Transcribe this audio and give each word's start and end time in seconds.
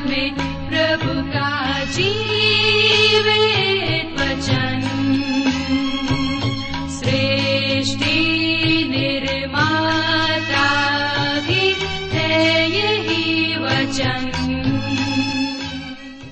में 0.00 0.34
प्रभु 0.68 1.30
का 1.30 1.54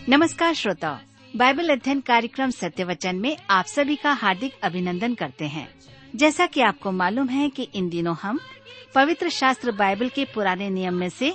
नमस्कार 0.08 0.54
श्रोताओ 0.54 0.96
बाइबल 1.36 1.68
अध्ययन 1.68 2.00
कार्यक्रम 2.00 2.50
सत्य 2.50 2.84
वचन 2.84 3.16
में 3.16 3.36
आप 3.50 3.64
सभी 3.64 3.96
का 3.96 4.12
हार्दिक 4.12 4.52
अभिनंदन 4.62 5.14
करते 5.14 5.44
हैं। 5.44 5.68
जैसा 6.16 6.46
कि 6.46 6.60
आपको 6.60 6.92
मालूम 6.92 7.28
है 7.28 7.48
कि 7.48 7.68
इन 7.74 7.88
दिनों 7.88 8.16
हम 8.22 8.40
पवित्र 8.94 9.28
शास्त्र 9.28 9.72
बाइबल 9.72 10.08
के 10.08 10.24
पुराने 10.24 10.70
नियम 10.70 10.94
में 10.94 11.08
से 11.08 11.34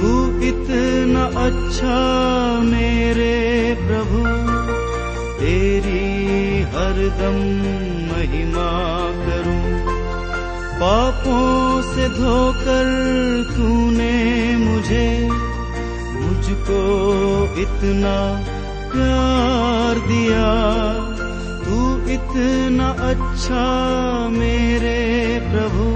तू 0.00 0.10
इतना 0.40 1.24
अच्छा 1.24 1.96
मेरे 2.60 3.34
प्रभु, 3.80 4.20
तेरी 5.40 6.04
हरदम 6.74 7.36
महिमा 8.10 8.70
करूँ। 9.26 9.80
पापों 10.80 11.82
से 11.82 12.08
धोकर 12.08 12.88
तूने 13.50 14.16
मुझे, 14.56 15.28
मुझको 16.14 16.80
इतना 17.58 18.16
प्यार 18.92 19.98
दिया। 20.08 20.46
तू 21.64 21.80
इतना 22.12 22.88
अच्छा 23.10 23.66
मेरे 24.28 25.00
प्रभु, 25.50 25.90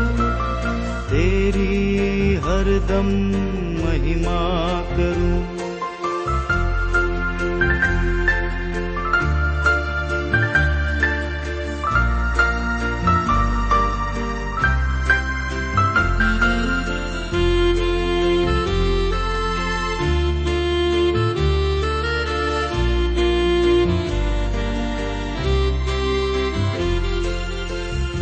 तेरी 1.09 2.35
हरदम 2.35 3.09
महिमा 4.25 4.83
करूँ 4.97 5.43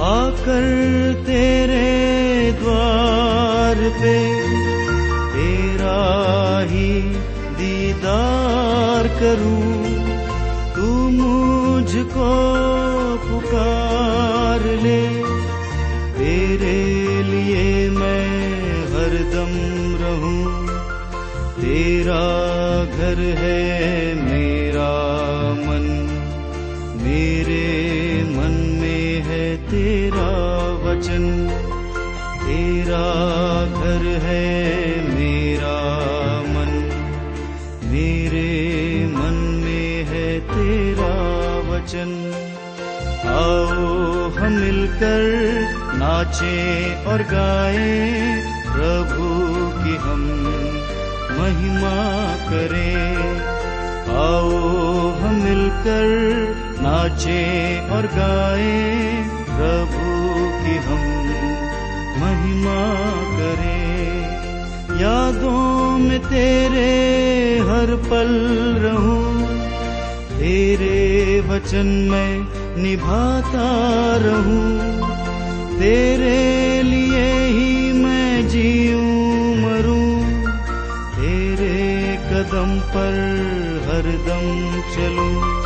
आकर 0.02 0.64
तेरे 1.26 1.80
द्वार 2.60 3.78
पे 4.00 4.71
ही 6.70 6.90
दीदार 7.58 9.08
करूँ, 9.20 9.72
तू 10.76 10.88
मुझको 11.10 12.30
पुकार 13.24 14.64
ले। 14.82 15.02
तेरे 16.16 16.78
लिए 17.22 17.64
मैं 17.90 18.28
हरदम 18.92 19.52
रहूँ, 20.02 20.44
तेरा 21.56 22.22
घर 22.96 23.20
है 23.38 23.60
मेरा 24.16 24.90
मन, 25.58 25.86
मेरे 27.02 27.66
मन 28.30 28.54
में 28.80 29.22
है 29.22 29.44
तेरा 29.66 30.30
वचन, 30.84 31.24
तेरा 32.42 33.04
घर 33.80 34.06
है 34.24 34.91
मिलकर 45.02 45.96
नाचें 45.98 47.04
और 47.04 47.22
गाए, 47.22 47.86
प्रभु 48.66 49.28
की 49.78 49.94
हम 49.96 50.20
महिमा 51.38 51.94
करें। 52.44 53.16
आओ 54.16 54.50
हम 55.18 55.34
मिलकर 55.42 56.06
नाचे 56.82 57.42
और 57.90 58.06
गाए, 58.14 58.78
प्रभु 59.50 60.06
की 60.62 60.76
हम 60.86 61.02
महिमा 62.22 62.78
करें। 63.34 65.00
यादों 65.00 65.98
में 65.98 66.18
तेरे 66.20 66.90
हर 67.68 67.96
पल 68.10 68.32
रहूँ, 68.78 69.46
तेरे 70.38 71.40
वचन 71.48 71.86
में 72.10 72.51
निभाता 72.78 73.66
रहूँ। 74.16 75.02
तेरे 75.78 76.82
लिए 76.82 77.46
ही 77.46 77.92
मैं 77.92 78.48
जीऊं 78.48 79.56
मरूं। 79.56 80.22
तेरे 81.14 82.16
कदम 82.16 82.80
पर 82.80 83.14
हरदम 83.84 84.80
चलूँ। 84.94 85.62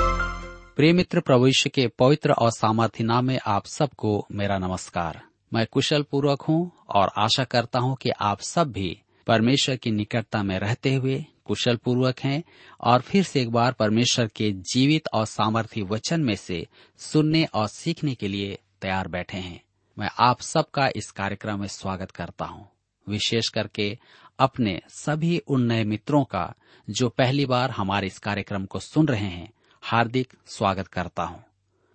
प्रिय 0.77 0.93
मित्र 0.93 1.23
यीशु 1.31 1.71
के 1.75 1.87
पवित्र 1.87 2.33
और 2.33 2.51
सामर्थ्य 2.51 3.05
नाम 3.05 3.25
में 3.25 3.39
आप 3.47 3.67
सबको 3.67 4.27
मेरा 4.33 4.59
नमस्कार। 4.59 5.23
मैं 5.55 5.67
कुशल 5.73 6.03
पूर्वक 6.03 6.43
हूँ 6.43 6.73
और 6.95 7.11
आशा 7.19 7.45
करता 7.45 7.79
हूँ 7.79 7.97
कि 7.97 8.11
आप 8.11 8.41
सब 8.41 8.73
भी 8.73 9.01
परमेश्वर 9.27 9.77
की 9.77 9.91
निकटता 9.91 10.43
में 10.43 10.59
रहते 10.59 10.95
हुए 10.95 11.27
कुशल 11.47 11.77
पूर्वक 11.77 12.21
हैं 12.21 12.43
और 12.81 13.01
फिर 13.01 13.23
से 13.23 13.41
एक 13.41 13.51
बार 13.51 13.73
परमेश्वर 13.73 14.27
के 14.27 14.51
जीवित 14.73 15.09
और 15.15 15.27
सामर्थ्य 15.27 15.83
वचन 15.83 16.21
में 16.21 16.35
से 16.37 16.67
सुनने 17.01 17.45
और 17.45 17.69
सीखने 17.69 18.15
के 18.15 18.29
लिए 18.29 18.59
तैयार 18.83 19.09
बैठे 19.09 19.39
हैं। 19.39 19.61
मैं 19.97 20.11
आप 20.19 20.41
सबका 20.41 20.89
इस 20.97 21.11
कार्यक्रम 21.11 21.61
में 21.61 21.69
स्वागत 21.69 22.11
करता 22.11 22.45
हूँ, 22.45 22.69
विशेष 23.07 23.49
करके 23.49 23.99
अपने 24.39 24.81
सभी 24.89 25.39
उन 25.39 25.63
नए 25.63 25.85
मित्रों 25.85 26.25
का, 26.25 26.53
जो 26.89 27.09
पहली 27.09 27.47
बार 27.47 27.71
हमारे 27.71 28.07
इस 28.07 28.19
कार्यक्रम 28.19 28.65
को 28.65 28.79
सुन 28.79 29.09
रहे 29.09 29.27
हैं। 29.27 29.51
हार्दिक 29.83 30.33
स्वागत 30.47 30.89
करता 30.89 31.23
हूँ। 31.23 31.43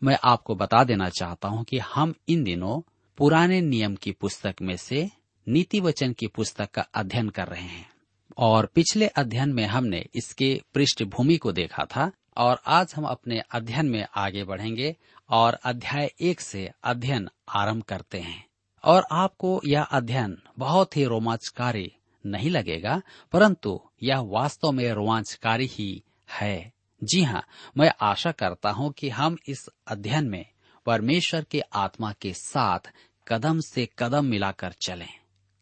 मैं 0.01 0.17
आपको 0.23 0.55
बता 0.55 0.83
देना 0.83 1.09
चाहता 1.09 1.47
हूँ 1.47 1.63
कि 1.63 1.77
हम 1.85 2.13
इन 2.29 2.43
दिनों 2.43 2.79
पुराने 3.17 3.61
नियम 3.61 3.95
की 3.95 4.11
पुस्तक 4.11 4.55
में 4.61 4.75
से 4.77 5.09
नीति 5.47 5.79
वचन 5.79 6.13
की 6.13 6.27
पुस्तक 6.27 6.71
का 6.71 6.81
अध्ययन 6.81 7.29
कर 7.29 7.47
रहे 7.47 7.61
हैं। 7.61 7.90
और 8.37 8.65
पिछले 8.65 9.07
अध्ययन 9.07 9.49
में 9.49 9.65
हमने 9.65 10.05
इसके 10.15 10.61
पृष्ठभूमि 10.73 11.37
को 11.37 11.51
देखा 11.51 11.85
था 11.85 12.11
और 12.37 12.61
आज 12.67 12.93
हम 12.95 13.03
अपने 13.03 13.39
अध्ययन 13.51 13.85
में 13.85 14.05
आगे 14.15 14.43
बढ़ेंगे 14.43 14.95
और 15.29 15.53
अध्याय 15.53 16.11
एक 16.21 16.41
से 16.41 16.71
अध्ययन 16.83 17.29
आरंभ 17.49 17.83
करते 17.83 18.19
हैं। 18.19 18.45
और 18.83 19.03
आपको 19.11 19.61
यह 19.65 19.83
अध्ययन 19.83 20.37
बहुत 20.59 20.97
ही 20.97 21.05
रोमांचकारी 21.05 21.91
नहीं 22.25 22.49
लगेगा, 22.49 23.01
परंतु 23.31 23.81
यह 24.03 24.19
वास्तव 24.19 24.71
में 24.71 24.91
रोमांचकारी 24.93 25.65
ही 25.65 26.03
है। 26.31 26.73
जी 27.03 27.23
हाँ 27.23 27.43
मैं 27.77 27.91
आशा 28.01 28.31
करता 28.31 28.69
हूँ 28.69 28.91
कि 28.91 29.09
हम 29.09 29.37
इस 29.47 29.69
अध्ययन 29.87 30.29
में 30.29 30.45
परमेश्वर 30.85 31.43
के 31.43 31.59
आत्मा 31.59 32.13
के 32.21 32.33
साथ 32.33 32.79
कदम 33.27 33.59
से 33.59 33.89
कदम 33.99 34.25
मिलाकर 34.25 34.71
चलें। 34.71 35.20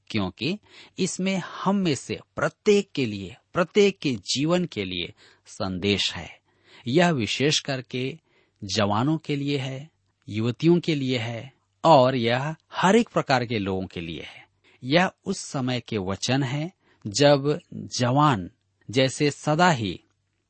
क्योंकि 0.10 0.60
इसमें 1.00 1.42
हम 1.64 1.76
में 1.76 1.96
से 1.96 2.20
प्रत्येक 2.36 2.92
के 2.96 3.06
लिए, 3.06 3.36
प्रत्येक 3.54 4.00
के 4.00 4.16
जीवन 4.16 4.66
के 4.66 4.86
लिए 4.86 5.14
संदेश 5.46 6.14
है। 6.14 6.40
यह 6.88 7.10
विशेष 7.10 7.60
करके 7.60 8.20
जवानों 8.64 9.18
के 9.18 9.36
लिए 9.36 9.58
है, 9.58 9.90
युवतियों 10.30 10.80
के 10.80 10.96
लिए 10.96 11.18
है 11.18 11.54
और 11.84 12.16
यह 12.16 12.56
हर 12.74 12.96
एक 12.96 13.10
प्रकार 13.10 13.46
के 13.46 13.60
लोगों 13.60 13.88
के 13.88 14.02
लिए 14.02 14.22
है। 14.22 14.48
यह 14.84 15.12
उस 15.26 15.40
समय 15.40 15.80
के 15.80 15.98
वचन 15.98 16.44
है 16.44 16.72
जब 17.08 17.60
जवान 17.76 18.50
जैसे 18.92 19.32
सदा 19.32 19.72
ही 19.72 20.04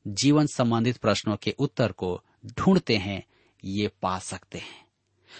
जीवन 0.08 0.46
संबंधित 0.46 0.96
प्रश्नों 0.96 1.36
के 1.36 1.54
उत्तर 1.58 1.92
को 1.92 2.24
ढूंढते 2.46 2.96
हैं, 2.96 3.24
ये 3.64 3.88
पा 4.02 4.18
सकते 4.18 4.58
हैं। 4.58 4.86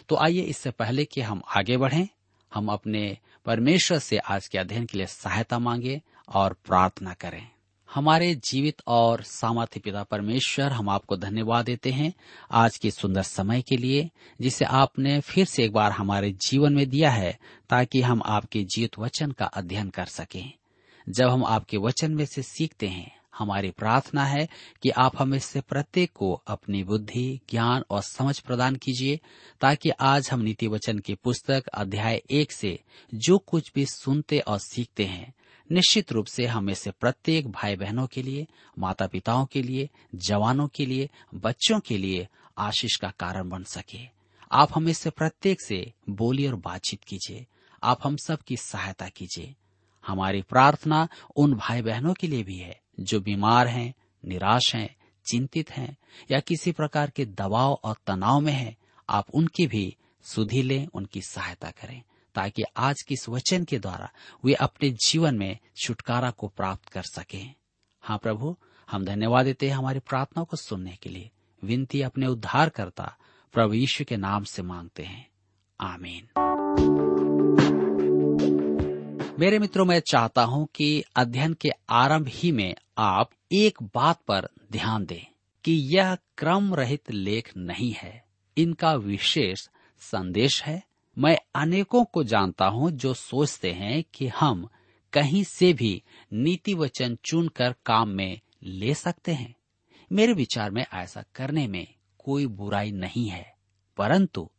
तो 0.08 0.16
आइए 0.16 0.40
इससे 0.40 0.70
पहले 0.70 1.05
कि 1.05 1.20
हम 1.20 1.43
आगे 1.56 1.76
बढ़ें, 1.76 2.08
हम 2.55 2.69
अपने 2.69 3.19
परमेश्वर 3.44 3.98
से 3.98 4.19
आज 4.19 4.48
के 4.48 4.58
अध्ययन 4.58 4.84
के 4.87 4.98
लिए 4.98 5.06
सहायता 5.06 5.58
मांगे 5.58 6.02
और 6.28 6.52
प्रार्थना 6.52 7.14
करें। 7.14 7.48
हमारे 7.94 8.34
जीवित 8.34 8.82
और 8.87 9.22
सामर्थ्य 9.22 9.81
पिता 9.81 10.02
परमेश्वर, 10.02 10.72
हम 10.72 10.88
आपको 10.88 11.16
धन्यवाद 11.16 11.64
देते 11.64 11.90
हैं 11.90 12.14
आज 12.50 12.76
के 12.76 12.90
सुंदर 12.90 13.22
समय 13.22 13.62
के 13.62 13.76
लिए, 13.76 14.10
जिसे 14.40 14.64
आपने 14.64 15.20
फिर 15.20 15.44
से 15.44 15.64
एक 15.64 15.72
बार 15.72 15.92
हमारे 15.92 16.32
जीवन 16.32 16.72
में 16.72 16.88
दिया 16.88 17.10
है, 17.10 17.38
ताकि 17.70 18.02
हम 18.02 18.22
आपके 18.26 18.64
जीवित 18.64 18.98
वचन 18.98 19.31
का 19.31 19.44
अध्ययन 19.44 19.90
कर 19.90 20.06
सकें। 20.06 20.52
जब 21.08 21.28
हम 21.28 21.44
आपके 21.44 21.76
वचन 21.76 22.12
में 22.12 22.26
से 22.26 22.42
सीखते 22.42 22.88
हैं 22.88 23.19
हमारी 23.40 23.70
प्रार्थना 23.70 24.25
है 24.25 24.48
कि 24.82 24.90
आप 24.90 25.12
हमें 25.22 25.38
से 25.38 25.60
प्रत्येक 25.60 26.12
को 26.12 26.42
अपनी 26.46 26.84
बुद्धि, 26.84 27.40
ज्ञान 27.50 27.82
और 27.90 28.02
समझ 28.02 28.40
प्रदान 28.40 28.76
कीजिए, 28.76 29.20
ताकि 29.60 29.90
आज 29.90 30.31
हम 30.31 30.40
नीति 30.40 30.66
वचन 30.66 30.98
की 30.98 31.14
पुस्तक 31.14 31.66
अध्याय 31.66 32.22
एक 32.31 32.52
से 32.52 32.81
जो 33.14 33.38
कुछ 33.38 33.72
भी 33.75 33.87
सुनते 33.87 34.38
और 34.38 34.58
सीखते 34.58 35.04
हैं, 35.04 35.34
निश्चित 35.72 36.12
रूप 36.12 36.26
से 36.26 36.46
हमें 36.46 36.75
से 36.75 36.90
प्रत्येक 36.90 37.50
भाई 37.50 37.76
बहनों 37.76 38.06
के 38.06 38.22
लिए 38.22 38.46
माता 38.78 39.06
पिताओं 39.06 39.46
के 39.46 39.62
लिए, 39.62 39.90
जवानों 40.14 40.69
के 40.69 40.87
लिए, 40.87 41.10
बच्चों 41.34 41.81
के 41.81 41.98
लिए 41.98 42.28
आशीष 42.58 42.96
का 42.96 43.10
कारण 43.10 43.48
बन 43.48 43.62
सके। 43.64 43.98
आप 44.52 44.69
हमें 44.75 44.92
से 44.92 45.10
प्रत्येक 45.10 45.60
से 45.60 45.92
बोली 46.08 46.46
और 46.46 46.54
बातचीत 46.54 47.04
कीजिए। 47.04 47.46
आप 47.82 47.98
हम 48.04 48.16
सब 48.16 48.38
की 48.38 48.56
सहायता 48.56 49.08
कीजिए। 49.08 49.54
हमारी 50.06 50.42
प्रार्थना 50.42 51.08
उन 51.37 51.54
भाई 51.54 51.82
बहनों 51.82 52.14
के 52.14 52.26
लिए 52.26 52.42
भी 52.42 52.58
है। 52.58 52.81
जो 53.00 53.20
बीमार 53.20 53.69
हैं, 53.69 53.94
निराश 54.25 54.75
हैं, 54.75 54.97
चिंतित 55.31 55.70
हैं 55.70 55.97
या 56.31 56.41
किसी 56.41 56.73
प्रकार 56.73 57.11
के 57.11 57.25
दबाव 57.25 57.81
और 57.85 57.97
तनाव 58.06 58.41
में 58.41 58.52
हैं, 58.52 58.76
आप 59.08 59.31
उनकी 59.31 59.67
भी 59.67 59.97
सुधि 60.23 60.62
लें 60.62 60.87
उनकी 60.87 61.23
सहायता 61.23 61.70
करें 61.70 62.02
ताकि 62.35 62.62
आज 62.76 63.02
की 63.02 63.14
इस 63.14 63.29
वचन 63.29 63.64
के 63.64 63.79
द्वारा 63.79 64.12
वे 64.44 64.55
अपने 64.55 64.91
जीवन 64.91 65.38
में 65.38 65.58
छुटकारा 65.85 66.31
को 66.31 66.49
प्राप्त 66.49 66.88
कर 66.88 67.02
सकें। 67.02 67.55
हाँ 68.02 68.19
प्रभु 68.19 68.56
हम 68.91 69.05
धन्यवाद 69.05 69.44
देते 69.44 69.69
हैं 69.69 69.76
हमारी 69.76 69.99
प्रार्थनाओं 69.99 70.47
को 70.47 70.56
सुनने 70.56 70.97
के 70.97 71.11
लिए। 71.11 71.31
विनती 71.64 72.02
अपने 72.02 72.26
उद्धार 72.26 72.69
करता 72.69 73.17
प्रभु 73.52 73.75
यीशु 73.75 74.05
के 74.05 74.17
नाम 74.17 74.44
से 74.44 74.62
मांगते 74.62 75.02
हैं। 75.02 75.29
आमीन। 75.81 76.50
मेरे 79.40 79.58
मित्रों, 79.58 79.84
मैं 79.84 80.00
चाहता 80.00 80.42
हूँ 80.42 80.66
कि 80.75 81.04
अध्ययन 81.16 81.52
के 81.52 81.70
आरंभ 81.90 82.26
ही 82.28 82.50
में 82.52 82.75
आप 82.98 83.31
एक 83.52 83.82
बात 83.94 84.19
पर 84.28 84.48
ध्यान 84.72 85.04
दें 85.04 85.26
कि 85.64 85.72
यह 85.72 86.14
क्रम 86.38 86.75
रहित 86.75 87.10
लेख 87.10 87.52
नहीं 87.56 87.92
है। 87.92 88.25
इनका 88.56 88.92
विशेष 88.94 89.60
संदेश 90.00 90.62
है। 90.64 90.82
मैं 91.19 91.37
अनेकों 91.54 92.04
को 92.04 92.25
जानता 92.25 92.66
हूँ 92.66 92.90
जो 92.90 93.14
सोचते 93.14 93.72
हैं 93.72 94.04
कि 94.14 94.28
हम 94.28 94.69
कहीं 95.12 95.44
से 95.44 95.72
भी 95.72 96.02
नीति 96.32 96.75
वचन 96.75 97.16
चुनकर 97.25 97.75
काम 97.87 98.08
में 98.08 98.40
ले 98.62 98.94
सकते 98.94 99.32
हैं। 99.32 99.54
मेरे 100.12 100.32
विचार 100.32 100.70
में 100.70 100.84
ऐसा 100.94 101.25
करने 101.34 101.66
में 101.66 101.87
कोई 102.19 102.46
बुराई 102.46 102.92
नहीं 102.92 103.28
है, 103.28 103.54
परंतु 103.96 104.50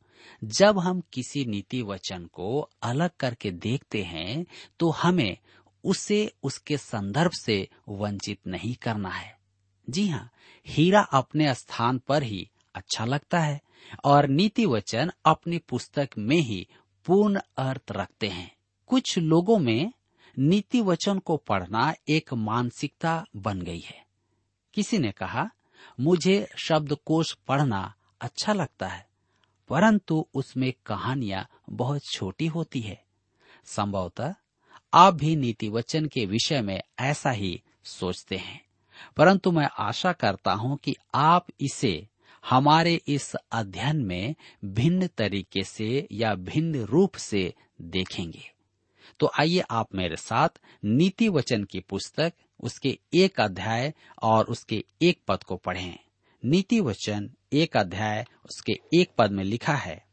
जब 0.43 0.79
हम 0.79 1.01
किसी 1.13 1.45
नीति 1.45 1.81
वचन 1.81 2.25
को 2.25 2.69
अलग 2.83 3.09
करके 3.19 3.51
देखते 3.51 4.03
हैं 4.03 4.45
तो 4.79 4.89
हमें 4.89 5.37
उसे 5.83 6.31
उसके 6.43 6.77
संदर्भ 6.77 7.31
से 7.31 7.69
वंचित 7.89 8.39
नहीं 8.47 8.75
करना 8.75 9.09
है। 9.09 9.37
जी 9.89 10.07
हाँ 10.07 10.31
हीरा 10.67 11.01
अपने 11.01 11.55
स्थान 11.55 11.99
पर 11.99 12.23
ही 12.23 12.49
अच्छा 12.75 13.05
लगता 13.05 13.39
है 13.39 13.61
और 14.05 14.27
नीति 14.27 14.65
वचन 14.65 15.11
अपनी 15.25 15.57
पुस्तक 15.57 16.09
में 16.17 16.37
ही 16.37 16.67
पूर्ण 17.05 17.39
अर्थ 17.57 17.91
रखते 17.91 18.27
हैं। 18.27 18.55
कुछ 18.87 19.17
लोगों 19.17 19.57
में 19.59 19.91
नीति 20.39 20.81
वचन 20.81 21.19
को 21.19 21.37
पढ़ना 21.37 21.93
एक 22.09 22.33
मानसिकता 22.33 23.25
बन 23.35 23.61
गई 23.61 23.79
है। 23.79 24.05
किसी 24.73 24.97
ने 24.97 25.11
कहा, 25.11 25.49
मुझे 25.99 26.47
शब्दकोश 26.57 27.33
पढ़ना 27.33 27.93
अच्छा 28.21 28.53
लगता 28.53 28.87
है। 28.87 29.10
परंतु 29.71 30.27
उसमें 30.33 30.73
कहानियाँ 30.85 31.47
बहुत 31.69 32.01
छोटी 32.03 32.47
होती 32.47 32.79
है। 32.79 33.03
संभवतः 33.65 34.33
आप 34.93 35.13
भी 35.13 35.35
नीति 35.35 35.69
वचन 35.69 36.05
के 36.05 36.25
विषय 36.25 36.61
में 36.61 36.81
ऐसा 36.99 37.31
ही 37.31 37.63
सोचते 37.83 38.37
हैं। 38.37 38.65
परंतु 39.17 39.51
मैं 39.51 39.69
आशा 39.79 40.13
करता 40.13 40.53
हूँ 40.53 40.77
कि 40.77 40.95
आप 41.15 41.47
इसे 41.61 42.07
हमारे 42.49 43.01
इस 43.07 43.35
अध्ययन 43.51 43.97
में 43.97 44.35
भिन्न 44.65 45.07
तरीके 45.07 45.63
से 45.63 46.07
या 46.11 46.35
भिन्न 46.35 46.75
रूप 46.75 47.15
से 47.15 47.53
देखेंगे। 47.81 48.51
तो 49.19 49.31
आइए 49.39 49.59
आप 49.59 49.95
मेरे 49.95 50.15
साथ 50.15 50.49
नीति 50.85 51.29
वचन 51.29 51.63
की 51.63 51.79
पुस्तक, 51.79 52.33
उसके 52.59 52.99
एक 53.13 53.41
अध्याय 53.41 53.93
और 54.23 54.45
उसके 54.45 54.83
एक 55.01 55.21
पद 55.27 55.43
को 55.43 55.55
पढ़ें। 55.55 55.99
नीति 56.45 56.81
वचन, 56.81 57.33
एक 57.53 57.77
अध्याय, 57.77 58.25
उसके 58.45 58.99
एक 59.01 59.11
पद 59.17 59.31
में 59.31 59.43
लिखा 59.43 59.73
है, 59.73 60.05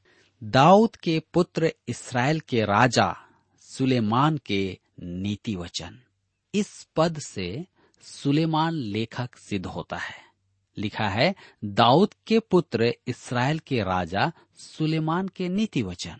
दाऊद 0.45 0.97
के 0.97 1.23
पुत्र 1.33 1.73
इसराइल 1.89 2.41
के 2.41 2.65
राजा 2.65 3.17
सुलेमान 3.61 4.39
के 4.47 4.79
नीति 5.01 5.57
वचन। 5.57 6.03
इस 6.55 6.89
पद 6.97 7.19
से 7.19 7.67
सुलेमान 8.03 8.73
लेखक 8.73 9.37
सिद्ध 9.37 9.67
होता 9.67 9.97
है। 9.97 10.25
लिखा 10.79 11.09
है, 11.09 11.35
दाऊद 11.65 12.15
के 12.27 12.39
पुत्र 12.39 12.95
इसराइल 13.07 13.59
के 13.59 13.83
राजा 13.83 14.33
सुलेमान 14.57 15.29
के 15.29 15.49
नीति 15.49 15.83
वचन। 15.83 16.17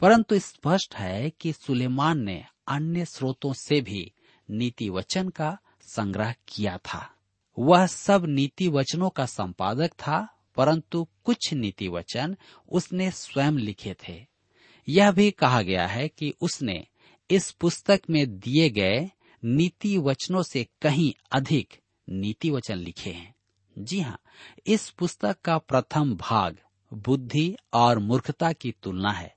परंतु 0.00 0.38
स्पष्ट 0.38 0.94
है 0.94 1.30
कि 1.30 1.52
सुलेमान 1.52 2.18
ने 2.18 2.44
अन्य 2.68 3.04
स्रोतों 3.04 3.52
से 3.52 3.80
भी 3.80 4.12
नीति 4.50 4.90
वचन 4.90 5.28
का 5.28 5.58
संग्रह 5.80 6.34
किया 6.48 6.78
था। 6.78 7.11
वह 7.58 7.86
सब 7.86 8.24
नीति 8.24 8.68
वचनों 8.68 9.10
का 9.10 9.26
संपादक 9.26 9.92
था, 9.92 10.28
परंतु 10.56 11.08
कुछ 11.24 11.54
नीति 11.54 11.88
वचन 11.88 12.36
उसने 12.68 13.10
स्वयं 13.10 13.52
लिखे 13.52 13.96
थे। 14.08 14.26
यह 14.88 15.12
भी 15.12 15.30
कहा 15.30 15.62
गया 15.62 15.86
है 15.86 16.08
कि 16.08 16.34
उसने 16.40 16.86
इस 17.30 17.50
पुस्तक 17.50 18.00
में 18.10 18.38
दिए 18.38 18.70
गए 18.70 19.10
नीति 19.44 19.98
वचनों 19.98 20.42
से 20.42 20.66
कहीं 20.82 21.14
अधिक 21.32 21.80
नीति 22.08 22.50
वचन 22.50 22.76
लिखे 22.76 23.10
हैं। 23.10 23.34
जी 23.78 24.00
हाँ 24.00 24.20
इस 24.66 24.90
पुस्तक 24.90 25.40
का 25.40 25.58
प्रथम 25.58 26.14
भाग 26.14 26.56
बुद्धि 26.94 27.56
और 27.72 27.98
मूर्खता 27.98 28.52
की 28.52 28.74
तुलना 28.82 29.10
है। 29.10 29.34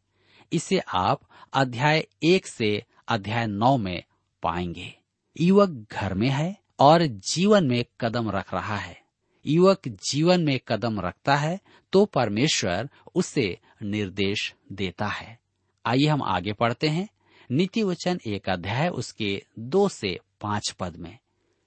इसे 0.53 0.79
आप 0.79 1.21
अध्याय 1.53 2.07
एक 2.23 2.47
से 2.47 2.83
अध्याय 3.07 3.47
नौ 3.47 3.77
में 3.77 4.03
पाएँगे। 4.43 4.93
युवक 5.41 5.87
घर 5.91 6.13
में 6.13 6.29
है 6.29 6.64
और 6.79 7.05
जीवन 7.05 7.65
में 7.65 7.85
कदम 8.01 8.29
रख 8.31 8.53
रहा 8.53 8.77
है। 8.77 8.97
युवक 9.45 9.87
जीवन 9.87 10.43
में 10.43 10.59
कदम 10.67 10.99
रखता 10.99 11.35
है 11.35 11.59
तो 11.93 12.05
परमेश्वर 12.05 12.89
उसे 13.15 13.57
निर्देश 13.83 14.53
देता 14.71 15.07
है। 15.07 15.39
आइए 15.85 16.07
हम 16.07 16.23
आगे 16.23 16.53
पढ़ते 16.53 16.87
हैं। 16.87 17.07
नीति 17.51 17.83
वचन 17.83 18.19
एक 18.27 18.49
अध्याय, 18.49 18.89
उसके 18.89 19.43
दो 19.59 19.89
से 19.89 20.19
पाँच 20.41 20.71
पद 20.79 20.95
में 20.95 21.17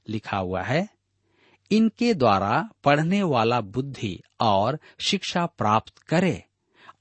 लिखा 0.08 0.36
हुआ 0.36 0.62
है, 0.62 0.88
इनके 1.70 2.14
द्वारा 2.14 2.68
पढ़ने 2.84 3.22
वाला 3.22 3.60
बुद्धि 3.60 4.20
और 4.40 4.78
शिक्षा 4.98 5.46
प्राप्त 5.46 5.98
करे 5.98 6.44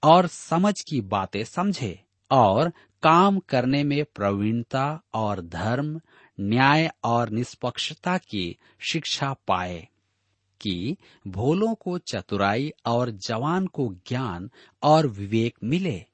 और 0.03 0.27
समझ 0.27 0.73
की 0.81 1.01
बातें 1.01 1.43
समझे 1.43 2.03
और 2.31 2.71
काम 3.03 3.39
करने 3.39 3.83
में 3.83 4.05
प्रवीणता 4.15 5.01
और 5.13 5.41
धर्म 5.41 5.99
न्याय 6.39 6.91
और 7.03 7.29
निष्पक्षता 7.29 8.17
की 8.17 8.57
शिक्षा 8.79 9.35
पाए 9.47 9.87
कि 10.61 10.97
भोलों 11.27 11.75
को 11.75 11.97
चतुराई 11.97 12.71
और 12.85 13.11
जवान 13.11 13.67
को 13.67 13.93
ज्ञान 14.07 14.51
और 14.83 15.07
विवेक 15.07 15.57
मिले 15.63 16.05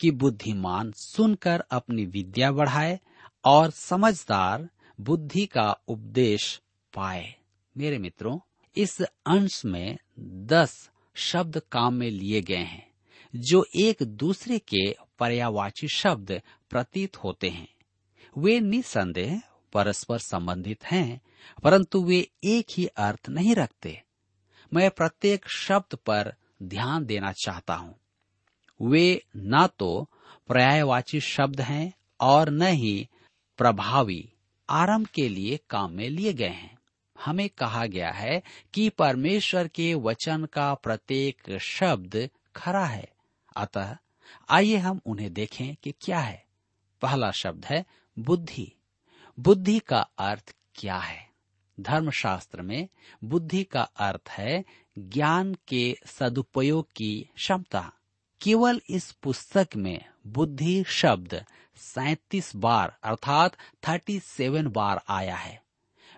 कि 0.00 0.10
बुद्धिमान 0.10 0.92
सुनकर 0.92 1.60
अपनी 1.70 2.06
विद्या 2.06 2.52
बढ़ाए 2.52 3.00
और 3.44 3.70
समझदार 3.70 4.68
बुद्धि 5.00 5.46
का 5.46 5.72
उपदेश 5.88 6.62
पाए। 6.94 7.34
मेरे 7.76 7.98
मित्रों, 7.98 8.38
इस 8.76 9.02
अंश 9.02 9.64
में 9.64 9.98
दस 10.20 10.90
शब्द 11.14 11.62
काम 11.72 11.94
में 11.94 12.10
लिए 12.10 12.42
गए 12.42 12.56
हैं, 12.56 12.90
जो 13.36 13.66
एक 13.76 14.02
दूसरे 14.02 14.58
के 14.58 14.96
पर्यावाची 15.18 15.88
शब्द 15.88 16.42
प्रतीत 16.70 17.16
होते 17.16 17.48
हैं। 17.48 17.68
वे 18.38 18.60
निसंदेह 18.60 19.42
परस्पर 19.72 20.18
संबंधित 20.18 20.84
हैं, 20.84 21.20
परंतु 21.64 22.04
वे 22.04 22.30
एक 22.44 22.66
ही 22.70 22.86
अर्थ 22.86 23.28
नहीं 23.28 23.54
रखते। 23.54 24.02
मैं 24.74 24.90
प्रत्येक 24.90 25.48
शब्द 25.48 25.94
पर 25.96 26.34
ध्यान 26.62 27.04
देना 27.04 27.32
चाहता 27.32 27.74
हूँ। 27.74 27.94
वे 28.82 29.24
न 29.36 29.68
तो 29.78 30.10
पर्यायवाची 30.48 31.20
शब्द 31.20 31.60
हैं 31.60 31.92
और 32.20 32.50
न 32.50 32.62
ही 32.62 33.08
प्रभावी 33.56 34.32
आरंभ 34.70 35.06
के 35.06 35.28
लिए 35.28 35.60
काम 35.70 35.92
में 35.92 36.08
लिए 36.08 36.32
गए 36.32 36.48
हैं। 36.48 36.78
हमें 37.24 37.48
कहा 37.48 37.86
गया 37.86 38.10
है 38.10 38.42
कि 38.74 38.88
परमेश्वर 38.88 39.68
के 39.68 39.94
वचन 39.94 40.44
का 40.44 40.74
प्रत्येक 40.74 41.58
शब्द 41.58 42.30
खरा 42.56 42.86
है। 42.86 43.12
अतः 43.56 43.96
आइए 44.50 44.76
हम 44.76 45.00
उन्हें 45.06 45.32
देखें 45.32 45.74
कि 45.74 45.94
क्या 46.00 46.18
है। 46.18 46.46
पहला 47.02 47.30
शब्द 47.30 47.64
है 47.64 47.84
बुद्धि। 48.18 48.75
बुद्धि 49.38 49.78
का 49.78 50.00
अर्थ 50.18 50.54
क्या 50.74 50.98
है? 50.98 51.30
धर्मशास्त्र 51.80 52.62
में 52.62 52.88
बुद्धि 53.24 53.64
का 53.64 53.82
अर्थ 53.82 54.28
है 54.30 54.64
ज्ञान 54.98 55.56
के 55.68 55.98
सदुपयोग 56.06 56.88
की 56.96 57.30
क्षमता। 57.34 57.92
केवल 58.42 58.80
इस 58.90 59.12
पुस्तक 59.12 59.68
में 59.76 60.04
बुद्धि 60.26 60.84
शब्द 60.86 61.44
सैतीस 61.76 62.56
बार 62.56 62.96
अर्थात 63.02 63.56
थर्टी 63.88 64.20
सेवन 64.20 64.66
बार 64.66 65.02
आया 65.08 65.36
है। 65.36 65.62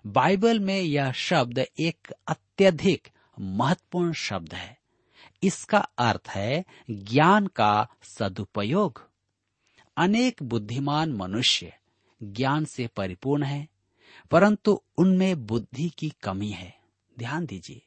बाइबल 0.07 0.61
में 0.61 0.81
यह 0.81 1.13
शब्द 1.13 1.59
एक 1.59 2.15
अत्यधिक 2.29 3.09
महत्वपूर्ण 3.41 4.13
शब्द 4.13 4.55
है। 4.55 4.79
इसका 5.43 5.79
अर्थ 5.79 6.29
है 6.29 6.65
ज्ञान 6.91 7.47
का 7.47 7.89
सदुपयोग। 8.03 9.11
अनेक 9.97 10.43
बुद्धिमान 10.43 11.13
मनुष्य 11.13 11.78
ज्ञान 12.23 12.65
से 12.65 12.87
परिपूर्ण 12.87 13.43
है, 13.43 13.69
परंतु 14.31 14.83
उनमें 14.99 15.47
बुद्धि 15.47 15.89
की 15.89 16.13
कमी 16.23 16.51
है। 16.51 16.75
ध्यान 17.19 17.47
दीजिए, 17.47 17.83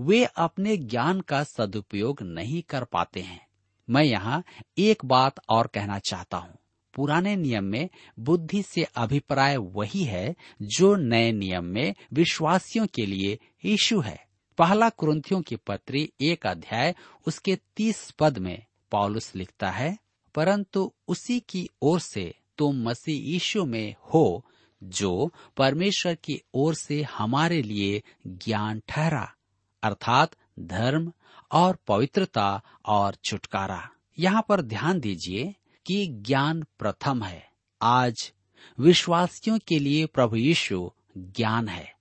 वे 0.00 0.24
अपने 0.24 0.76
ज्ञान 0.76 1.20
का 1.20 1.42
सदुपयोग 1.44 2.22
नहीं 2.22 2.62
कर 2.62 2.84
पाते 2.84 3.20
हैं। 3.20 3.46
मैं 3.90 4.02
यहाँ 4.02 4.42
एक 4.78 5.04
बात 5.04 5.40
और 5.48 5.66
कहना 5.66 5.98
चाहता 5.98 6.36
हूँ। 6.36 6.58
पुराने 6.94 7.36
नियम 7.36 7.64
में 7.64 7.88
बुद्धि 8.18 8.62
से 8.62 8.82
अभिप्राय 8.82 9.56
वही 9.56 10.04
है 10.04 10.34
जो 10.62 10.94
नए 10.96 11.32
नियम 11.32 11.64
में 11.64 11.94
विश्वासियों 12.12 12.86
के 12.86 13.06
लिए 13.06 13.38
यीशु 13.64 14.00
है। 14.00 14.26
पहला 14.58 14.88
कुरंथियों 14.88 15.40
की 15.42 15.56
पत्री 15.56 16.12
एक 16.20 16.46
अध्याय, 16.46 16.94
उसके 17.26 17.58
तीस 17.76 18.10
पद 18.10 18.38
में 18.38 18.64
पॉलुस 18.90 19.34
लिखता 19.34 19.70
है, 19.70 19.98
परंतु 20.34 20.92
उसी 21.08 21.40
की 21.40 21.68
ओर 21.82 22.00
से 22.00 22.34
तुम 22.58 22.82
मसीह 22.82 23.32
यीशु 23.32 23.64
में 23.64 23.94
हो, 24.12 24.44
जो 24.82 25.32
परमेश्वर 25.56 26.14
की 26.14 26.42
ओर 26.54 26.74
से 26.74 27.02
हमारे 27.02 27.62
लिए 27.62 28.02
ज्ञान 28.26 28.82
ठहरा, 28.88 29.34
अर्थात 29.82 30.30
धर्म 30.60 31.12
और 31.52 31.78
पवित्रता 31.86 32.62
और 32.86 33.16
छुटकारा। 33.24 33.90
यहाँ 34.18 34.44
पर 34.48 34.60
ध्यान 34.62 35.00
दीजिए 35.00 35.54
कि 35.86 36.06
ज्ञान 36.06 36.62
प्रथम 36.78 37.22
है। 37.22 37.50
आज 37.82 38.32
विश्वासियों 38.78 39.58
के 39.58 39.78
लिए 39.78 40.06
प्रभु 40.06 40.36
यीशु 40.36 40.90
ज्ञान 41.18 41.68
है 41.68 41.94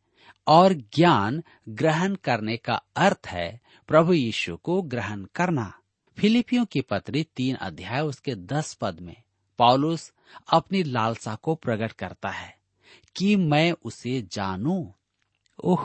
और 0.48 0.74
ज्ञान 0.74 1.44
ग्रहण 1.70 2.16
करने 2.16 2.58
का 2.58 2.82
अर्थ 2.96 3.28
है 3.28 3.62
प्रभु 3.88 4.14
यीशु 4.14 4.58
को 4.58 4.82
ग्रहण 4.82 5.26
करना। 5.36 5.74
फिलिपियों 6.18 6.66
की 6.66 6.82
पत्री 6.82 7.24
तीन 7.24 7.56
अध्याय 7.56 8.02
उसके 8.02 8.36
दस 8.36 8.74
पद 8.74 9.00
में 9.00 9.16
पॉलुस 9.58 10.14
अपनी 10.54 10.84
लालसा 10.84 11.36
को 11.36 11.56
प्रकट 11.56 11.92
करता 11.92 12.30
है 12.30 12.58
कि 13.16 13.36
मैं 13.36 13.72
उसे 13.72 14.22
जानूं। 14.22 14.92
ओह, 15.64 15.84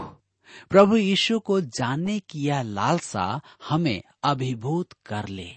प्रभु 0.71 0.97
यीशु 0.97 1.41
को 1.41 1.61
जानने 1.61 2.21
की 2.21 2.43
यह 2.43 2.63
लालसा 2.63 3.41
हमें 3.69 4.03
अभिभूत 4.23 4.93
कर 5.07 5.29
ले। 5.29 5.57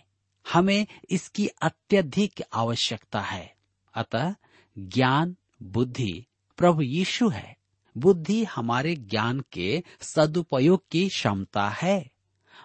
हमें 0.53 0.87
इसकी 1.09 1.47
अत्यधिक 1.47 2.43
आवश्यकता 2.53 3.21
है। 3.21 3.55
अतः 3.93 4.35
ज्ञान, 4.77 5.35
बुद्धि, 5.63 6.25
प्रभु 6.57 6.81
यीशु 6.81 7.29
है। 7.29 7.57
बुद्धि 7.97 8.43
हमारे 8.43 8.95
ज्ञान 8.95 9.43
के 9.51 9.83
सदुपयोग 10.01 10.83
की 10.91 11.09
क्षमता 11.09 11.69
है। 11.69 12.11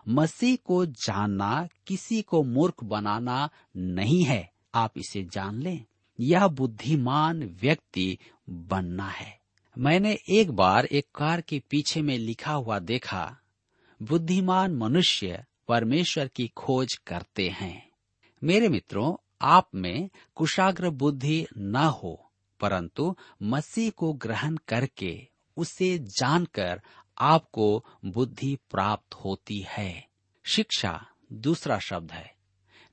मसीह 0.08 0.56
को 0.64 0.86
जानना, 0.86 1.68
किसी 1.86 2.22
को 2.22 2.42
मूर्ख 2.42 2.84
बनाना 2.84 3.50
नहीं 3.76 4.24
है। 4.24 4.52
आप 4.74 4.98
इसे 4.98 5.24
जान 5.24 5.62
लें। 5.62 5.84
यह 6.20 6.46
बुद्धिमान 6.46 7.44
व्यक्ति 7.44 8.18
बनना 8.50 9.08
है। 9.08 9.40
मैंने 9.78 10.18
एक 10.28 10.50
बार 10.50 10.86
एक 10.86 11.06
कार 11.14 11.40
के 11.40 11.62
पीछे 11.70 12.02
में 12.02 12.18
लिखा 12.18 12.52
हुआ 12.52 12.78
देखा, 12.78 13.38
बुद्धिमान 14.02 14.74
मनुष्य 14.74 15.44
परमेश्वर 15.68 16.28
की 16.28 16.48
खोज 16.48 16.94
करते 17.06 17.48
हैं। 17.48 17.90
मेरे 18.44 18.68
मित्रों, 18.68 19.16
आप 19.42 19.70
में 19.74 20.10
कुशाग्र 20.34 20.90
बुद्धि 20.90 21.46
न 21.58 21.76
हो, 21.76 22.32
परंतु 22.60 23.16
मसीह 23.42 23.90
को 23.90 24.12
ग्रहण 24.12 24.56
करके 24.68 25.28
उसे 25.56 25.98
जानकर 25.98 26.82
आपको 27.18 27.84
बुद्धि 28.04 28.58
प्राप्त 28.70 29.14
होती 29.14 29.66
है। 29.68 30.08
शिक्षा, 30.44 31.06
दूसरा 31.32 31.78
शब्द 31.78 32.12
है। 32.12 32.34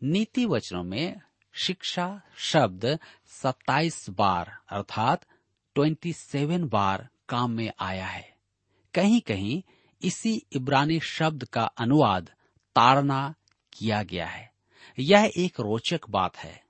नीति 0.03 0.46
वचनों 0.46 0.84
में 0.84 1.22
शिक्षा 1.58 2.22
शब्द 2.38 3.00
27 3.28 4.10
बार, 4.10 4.58
अर्थात 4.70 5.26
27 5.76 6.64
बार 6.64 7.10
काम 7.30 7.52
में 7.52 7.72
आया 7.80 8.06
है। 8.06 8.36
कहीं 8.94 9.22
कहीं 9.22 9.64
इसी 10.02 10.46
इब्रानी 10.52 11.00
शब्द 11.00 11.44
का 11.44 11.64
अनुवाद 11.64 12.32
ताड़ना 12.76 13.36
किया 13.74 14.04
गया 14.04 14.28
है। 14.28 14.54
यह 15.00 15.32
एक 15.38 15.60
रोचक 15.60 16.02
बात 16.10 16.38
है। 16.38 16.64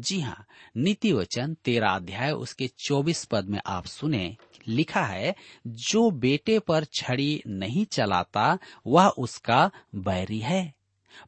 जी 0.00 0.20
हाँ 0.20 0.46
नीति 0.76 1.12
वचन 1.12 1.54
तेरा 1.54 1.90
अध्याय 1.90 2.32
उसके 2.32 2.68
चौबीस 2.68 3.24
पद 3.24 3.44
में 3.44 3.60
आप 3.66 3.86
सुने, 3.86 4.36
लिखा 4.68 5.04
है, 5.04 5.34
जो 5.66 6.10
बेटे 6.10 6.58
पर 6.58 6.84
छड़ी 6.84 7.42
नहीं 7.46 7.84
चलाता, 7.84 8.58
वह 8.86 9.08
उसका 9.08 9.70
बैरी 9.94 10.38
है। 10.38 10.74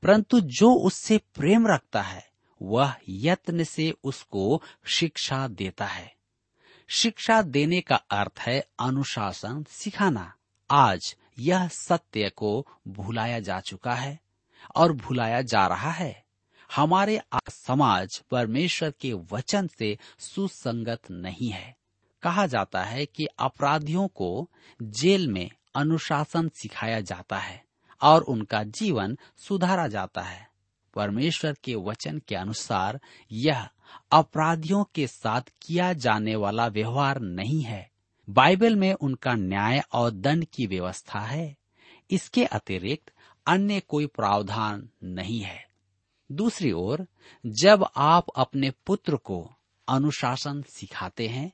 परंतु 0.02 0.40
जो 0.40 0.74
उससे 0.74 1.18
प्रेम 1.18 1.66
रखता 1.66 2.02
है 2.02 2.33
वह 2.62 2.94
यत्न 3.08 3.64
से 3.64 3.94
उसको 4.04 4.62
शिक्षा 4.84 5.48
देता 5.48 5.86
है। 5.86 6.14
शिक्षा 6.88 7.42
देने 7.42 7.80
का 7.80 7.96
अर्थ 7.96 8.40
है 8.40 8.68
अनुशासन 8.80 9.64
सिखाना। 9.68 10.34
आज 10.70 11.16
यह 11.38 11.68
सत्य 11.68 12.28
को 12.28 12.66
भुलाया 12.88 13.40
जा 13.40 13.60
चुका 13.60 13.94
है 13.94 14.20
और 14.76 14.92
भुलाया 14.92 15.42
जा 15.42 15.66
रहा 15.66 15.90
है। 15.90 16.24
हमारे 16.76 17.20
समाज 17.50 18.18
परमेश्वर 18.30 18.90
के 18.90 19.12
वचन 19.12 19.66
से 19.78 19.98
सुसंगत 20.18 21.10
नहीं 21.10 21.50
है। 21.50 21.76
कहा 22.22 22.46
जाता 22.46 22.84
है 22.84 23.06
कि 23.06 23.26
अपराधियों 23.38 24.08
को 24.08 24.50
जेल 24.82 25.28
में 25.28 25.50
अनुशासन 25.74 26.48
सिखाया 26.48 27.00
जाता 27.00 27.38
है 27.38 27.64
और 28.02 28.22
उनका 28.22 28.62
जीवन 28.62 29.18
सुधारा 29.36 29.88
जाता 29.88 30.22
है। 30.22 30.53
परमेश्वर 30.94 31.56
के 31.64 31.74
वचन 31.74 32.18
के 32.28 32.34
अनुसार 32.34 33.00
यह 33.32 33.68
अपराधियों 34.12 34.84
के 34.94 35.06
साथ 35.06 35.42
किया 35.62 35.92
जाने 35.92 36.36
वाला 36.36 36.66
व्यवहार 36.66 37.20
नहीं 37.20 37.62
है। 37.62 37.90
बाइबल 38.30 38.76
में 38.76 38.92
उनका 38.92 39.34
न्याय 39.34 39.82
और 39.92 40.10
दंड 40.10 40.44
की 40.44 40.66
व्यवस्था 40.66 41.20
है। 41.20 41.56
इसके 42.10 42.44
अतिरिक्त 42.44 43.12
अन्य 43.46 43.80
कोई 43.80 44.06
प्रावधान 44.06 44.88
नहीं 45.02 45.40
है। 45.40 45.66
दूसरी 46.32 46.72
ओर, 46.72 47.06
जब 47.46 47.86
आप 47.96 48.26
अपने 48.36 48.70
पुत्र 48.86 49.16
को 49.16 49.50
अनुशासन 49.88 50.62
सिखाते 50.62 51.28
हैं 51.28 51.52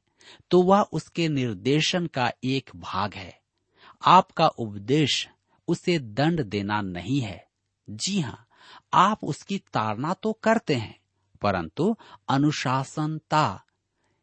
तो 0.50 0.62
वह 0.62 0.80
उसके 0.92 1.28
निर्देशन 1.28 2.06
का 2.06 2.32
एक 2.44 2.70
भाग 2.76 3.14
है। 3.14 3.40
आपका 4.06 4.47
उपदेश 4.49 5.28
उसे 5.68 5.99
दंड 5.99 6.44
देना 6.44 6.80
नहीं 6.80 7.20
है। 7.20 7.47
जी 7.90 8.20
हाँ 8.20 8.47
आप 8.92 9.25
उसकी 9.25 9.59
ताड़ना 9.59 10.14
तो 10.14 10.32
करते 10.32 10.75
हैं, 10.75 10.99
परंतु 11.42 11.97
अनुशासनता 12.28 13.62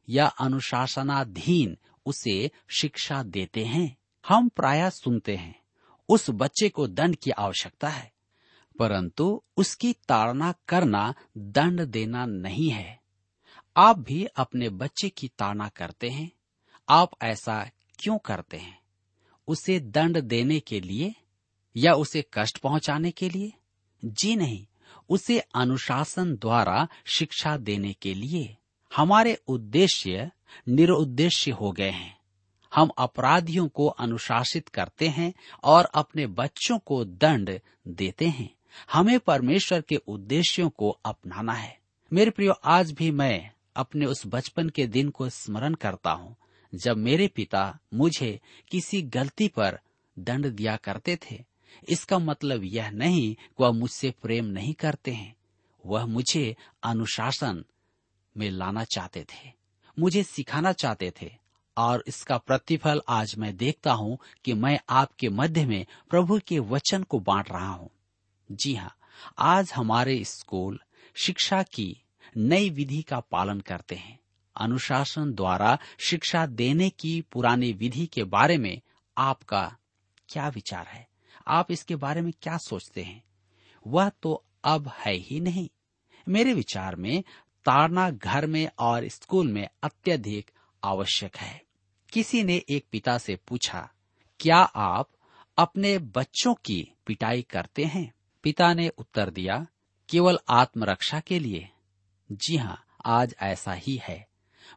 या 0.07 0.25
अनुशासनाधीन 0.27 1.77
उसे 2.05 2.51
शिक्षा 2.69 3.23
देते 3.23 3.63
हैं। 3.65 3.97
हम 4.25 4.49
प्राय 4.49 4.89
सुनते 4.89 5.35
हैं, 5.35 5.59
उस 6.09 6.29
बच्चे 6.29 6.69
को 6.69 6.87
दंड 6.87 7.15
की 7.15 7.31
आवश्यकता 7.31 7.89
है, 7.89 8.11
परंतु 8.79 9.43
उसकी 9.57 9.93
ताड़ना 9.93 10.53
करना 10.67 11.13
दंड 11.37 11.81
देना 11.81 12.25
नहीं 12.25 12.69
है। 12.69 12.99
आप 13.77 13.99
भी 13.99 14.23
अपने 14.25 14.69
बच्चे 14.69 15.09
की 15.09 15.27
ताड़ना 15.27 15.67
करते 15.67 16.09
हैं, 16.09 16.31
आप 16.89 17.11
ऐसा 17.23 17.63
क्यों 17.99 18.17
करते 18.17 18.57
हैं? 18.57 18.79
उसे 19.47 19.79
दंड 19.79 20.21
देने 20.21 20.59
के 20.59 20.79
लिए 20.81 21.13
या 21.75 21.93
उसे 21.93 22.25
कष्ट 22.33 22.57
पहुँचाने 22.57 23.11
के 23.11 23.29
लिए? 23.29 23.53
जी 24.05 24.35
नहीं, 24.35 24.65
उसे 25.09 25.39
अनुशासन 25.39 26.35
द्वारा 26.35 26.87
शिक्षा 27.05 27.57
देने 27.57 27.93
के 27.93 28.13
लिए 28.13 28.57
हमारे 28.95 29.41
उद्देश्य 29.47 30.31
निरुद्देश्य 30.67 31.51
हो 31.51 31.71
गए 31.71 31.89
हैं। 31.89 32.17
हम 32.73 32.89
अपराधियों 32.97 33.67
को 33.67 33.87
अनुशासित 33.87 34.67
करते 34.67 35.07
हैं 35.07 35.33
और 35.63 35.85
अपने 35.85 36.27
बच्चों 36.27 36.79
को 36.79 37.05
दंड 37.05 37.59
देते 37.87 38.27
हैं। 38.27 38.55
हमें 38.93 39.19
परमेश्वर 39.19 39.81
के 39.81 39.95
उद्देश्यों 39.95 40.69
को 40.69 40.89
अपनाना 41.05 41.53
है। 41.53 41.79
मेरे 42.13 42.31
प्रियो, 42.31 42.51
आज 42.51 42.91
भी 42.91 43.11
मैं 43.11 43.51
अपने 43.75 44.05
उस 44.05 44.23
बचपन 44.27 44.69
के 44.69 44.87
दिन 44.87 45.09
को 45.09 45.29
स्मरण 45.29 45.73
करता 45.73 46.11
हूँ, 46.11 46.35
जब 46.75 46.97
मेरे 46.97 47.27
पिता 47.27 47.79
मुझे 47.93 48.39
किसी 48.71 49.01
गलती 49.01 49.47
पर 49.47 49.79
दंड 50.19 50.47
दिया 50.47 50.75
करते 50.75 51.15
थे। 51.15 51.45
इसका 51.89 52.19
मतलब 52.19 52.63
यह 52.63 52.89
नहीं 52.89 53.33
कि 53.33 53.53
वह 53.59 53.71
मुझसे 53.71 54.11
प्रेम 54.21 54.45
नहीं 54.45 54.73
करते 54.73 55.11
हैं। 55.11 55.35
वह 55.85 56.05
मुझे 56.05 56.55
अनुशासन 56.83 57.63
में 58.37 58.49
लाना 58.51 58.83
चाहते 58.83 59.23
थे, 59.23 59.51
मुझे 59.99 60.23
सिखाना 60.23 60.71
चाहते 60.71 61.11
थे, 61.21 61.31
और 61.77 62.03
इसका 62.07 62.37
प्रतिफल 62.37 63.01
आज 63.09 63.35
मैं 63.37 63.57
देखता 63.57 63.91
हूँ 63.91 64.17
कि 64.45 64.53
मैं 64.53 64.79
आपके 64.89 65.29
मध्य 65.29 65.65
में 65.65 65.85
प्रभु 66.09 66.39
के 66.47 66.59
वचन 66.59 67.03
को 67.03 67.19
बांट 67.19 67.51
रहा 67.51 67.69
हूँ। 67.69 67.89
जी 68.51 68.75
हाँ 68.75 68.95
आज 69.39 69.71
हमारे 69.75 70.23
स्कूल 70.23 70.79
शिक्षा 71.15 71.63
की 71.63 72.01
नई 72.37 72.69
विधि 72.69 73.01
का 73.01 73.19
पालन 73.19 73.59
करते 73.59 73.95
हैं। 73.95 74.19
अनुशासन 74.55 75.33
द्वारा 75.33 75.77
शिक्षा 75.99 76.45
देने 76.45 76.89
की 76.89 77.21
पुरानी 77.21 77.73
विधि 77.73 78.05
के 78.05 78.23
बारे 78.23 78.57
में 78.57 78.81
आपका 79.17 79.75
क्या 80.29 80.47
विचार 80.47 80.87
है? 80.87 81.07
आप 81.47 81.71
इसके 81.71 81.95
बारे 81.95 82.21
में 82.21 82.33
क्या 82.41 82.57
सोचते 82.57 83.03
हैं? 83.03 83.23
वह 83.87 84.09
तो 84.09 84.45
अब 84.63 84.87
है 84.87 85.13
ही 85.13 85.39
नहीं। 85.39 85.69
मेरे 86.29 86.53
विचार 86.53 86.95
में 86.95 87.23
ताड़ना 87.65 88.09
घर 88.09 88.45
में 88.45 88.69
और 88.79 89.07
स्कूल 89.07 89.47
में 89.47 89.67
अत्यधिक 89.83 90.51
आवश्यक 90.83 91.37
है। 91.37 91.61
किसी 92.13 92.43
ने 92.43 92.63
एक 92.69 92.85
पिता 92.91 93.17
से 93.17 93.35
पूछा, 93.35 93.91
क्या 94.39 94.57
आप 94.57 95.09
अपने 95.57 95.97
बच्चों 95.97 96.53
की 96.53 96.91
पिटाई 97.05 97.41
करते 97.41 97.85
हैं? 97.85 98.13
पिता 98.43 98.73
ने 98.73 98.89
उत्तर 98.89 99.29
दिया, 99.29 99.67
केवल 100.09 100.39
आत्मरक्षा 100.49 101.19
के 101.19 101.39
लिए। 101.39 101.69
जी 102.31 102.57
हाँ 102.57 102.85
आज 103.05 103.35
ऐसा 103.41 103.73
ही 103.73 103.99
है। 104.03 104.27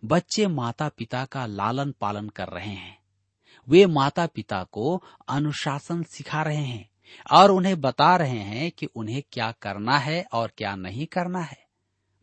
बच्चे 0.05 0.47
माता 0.47 0.89
पिता 0.89 1.25
का 1.25 1.47
लालन 1.47 1.95
पालन 2.01 2.29
कर 2.29 2.49
रहे 2.49 2.75
हैं। 2.75 3.00
वे 3.71 3.87
माता 3.87 4.27
पिता 4.27 4.65
को 4.65 5.03
अनुशासन 5.29 6.03
सिखा 6.03 6.43
रहे 6.43 6.65
हैं 6.65 6.91
और 7.33 7.51
उन्हें 7.51 7.81
बता 7.81 8.17
रहे 8.17 8.39
हैं 8.39 8.71
कि 8.71 8.87
उन्हें 8.87 9.23
क्या 9.33 9.53
करना 9.53 9.99
है 9.99 10.27
और 10.33 10.53
क्या 10.59 10.77
नहीं 10.77 11.07
करना 11.07 11.41
है। 11.41 11.67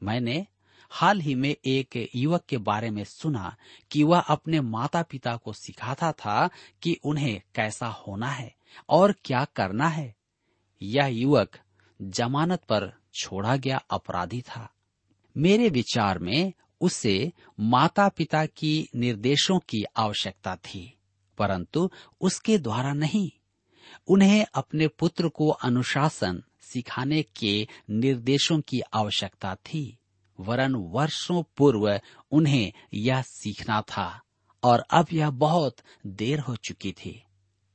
मैंने 0.03 0.47
हाल 0.91 1.21
ही 1.21 1.35
में 1.35 1.55
एक 1.65 2.09
युवक 2.15 2.45
के 2.45 2.57
बारे 2.57 2.89
में 2.89 3.03
सुना 3.03 3.55
कि 3.91 4.03
वह 4.03 4.19
अपने 4.19 4.61
माता 4.61 5.01
पिता 5.01 5.35
को 5.35 5.53
सिखाता 5.53 6.11
था 6.11 6.49
कि 6.81 6.99
उन्हें 7.03 7.41
कैसा 7.55 7.87
होना 7.87 8.29
है 8.29 8.55
और 8.89 9.15
क्या 9.25 9.45
करना 9.45 9.87
है। 9.87 10.15
यह 10.81 11.05
युवक 11.05 11.59
जमानत 12.01 12.63
पर 12.63 12.93
छोड़ा 13.13 13.55
गया 13.55 13.77
अपराधी 13.77 14.41
था। 14.41 14.73
मेरे 15.37 15.69
विचार 15.69 16.19
में 16.19 16.53
उसे 16.81 17.31
माता 17.59 18.09
पिता 18.09 18.45
की 18.45 18.89
निर्देशों 18.95 19.59
की 19.59 19.83
आवश्यकता 19.97 20.55
थी। 20.55 20.96
परंतु 21.37 21.91
उसके 22.21 22.57
द्वारा 22.57 22.93
नहीं। 22.93 23.31
उन्हें 24.07 24.45
अपने 24.53 24.87
पुत्र 24.87 25.29
को 25.29 25.49
अनुशासन 25.49 26.43
सिखाने 26.61 27.23
के 27.23 27.67
निर्देशों 27.89 28.59
की 28.59 28.79
आवश्यकता 28.79 29.55
थी। 29.55 29.97
वरन 30.39 30.75
वर्षों 30.75 31.43
पूर्व 31.57 31.99
उन्हें 32.31 32.73
यह 32.93 33.21
सीखना 33.21 33.81
था 33.81 34.21
और 34.63 34.79
अब 34.79 35.07
यह 35.13 35.29
बहुत 35.29 35.77
देर 36.07 36.39
हो 36.39 36.55
चुकी 36.55 36.91
थी। 36.91 37.23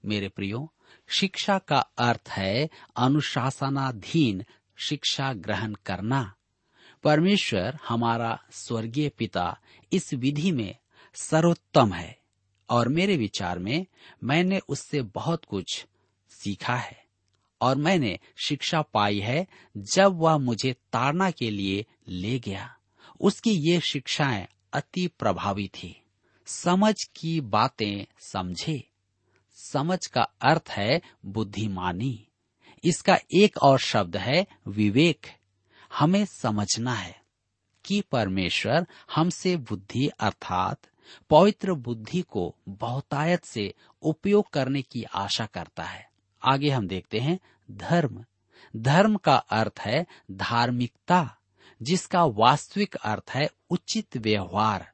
मेरे 0.05 0.29
प्रियो, 0.29 0.73
शिक्षा 1.09 1.59
का 1.59 1.79
अर्थ 1.79 2.29
है 2.29 2.69
अनुशासनाधीन 2.97 4.45
शिक्षा 4.77 5.33
ग्रहण 5.33 5.75
करना। 5.75 6.35
परमेश्वर 7.05 7.79
हमारा 7.89 8.43
स्वर्गीय 8.51 9.09
पिता 9.09 9.59
इस 9.93 10.15
विधि 10.15 10.53
में 10.53 10.77
सर्वोत्तम 11.15 11.93
है। 11.93 12.22
और 12.73 12.89
मेरे 12.89 13.17
विचार 13.17 13.59
में 13.59 13.87
मैंने 14.25 14.59
उससे 14.59 15.03
बहुत 15.03 15.45
कुछ 15.45 15.87
सीखा 16.29 16.77
है 16.77 17.05
और 17.61 17.77
मैंने 17.77 18.19
शिक्षा 18.47 18.83
पाई 18.83 19.19
है 19.19 19.47
जब 19.77 20.13
वह 20.19 20.39
मुझे 20.39 20.73
ताड़ना 20.73 21.31
के 21.31 21.51
लिए 21.51 21.87
ले 22.09 22.39
गया। 22.39 22.77
उसकी 23.21 23.51
ये 23.51 23.81
शिक्षाएँ 23.81 24.49
अति 24.73 25.07
प्रभावी 25.07 25.69
थी। 25.69 26.03
समझ 26.47 26.95
की 27.17 27.41
बातें 27.41 28.15
समझे। 28.19 28.89
समझ 29.55 30.07
का 30.07 30.23
अर्थ 30.23 30.65
है 30.71 31.01
बुद्धिमानी। 31.27 32.29
इसका 32.85 33.19
एक 33.35 33.57
और 33.57 33.79
शब्द 33.79 34.17
है 34.17 34.47
विवेक। 34.67 35.27
हमें 35.99 36.25
समझना 36.25 36.95
है 36.95 37.21
कि 37.85 38.01
परमेश्वर 38.01 38.87
हमसे 39.15 39.57
बुद्धि 39.57 40.09
अर्थात 40.09 40.83
पवित्र 41.31 41.73
बुद्धि 41.73 42.23
को 42.23 42.57
बहुतायत 42.69 43.45
से 43.45 43.75
उपयोग 44.03 44.51
करने 44.51 44.83
की 44.83 45.03
आशा 45.03 45.47
करता 45.47 45.83
है। 45.83 46.11
आगे 46.43 46.71
हम 46.71 46.89
देखते 46.89 47.19
हैं 47.19 47.39
धर्म। 47.71 48.25
धर्म 48.77 49.17
का 49.17 49.37
अर्थ 49.37 49.81
है 49.81 50.07
धार्मिकता, 50.31 51.37
जिसका 51.83 52.25
वास्तविक 52.25 52.95
अर्थ 52.95 53.31
है 53.31 53.51
उचित 53.71 54.17
व्यवहार। 54.17 54.93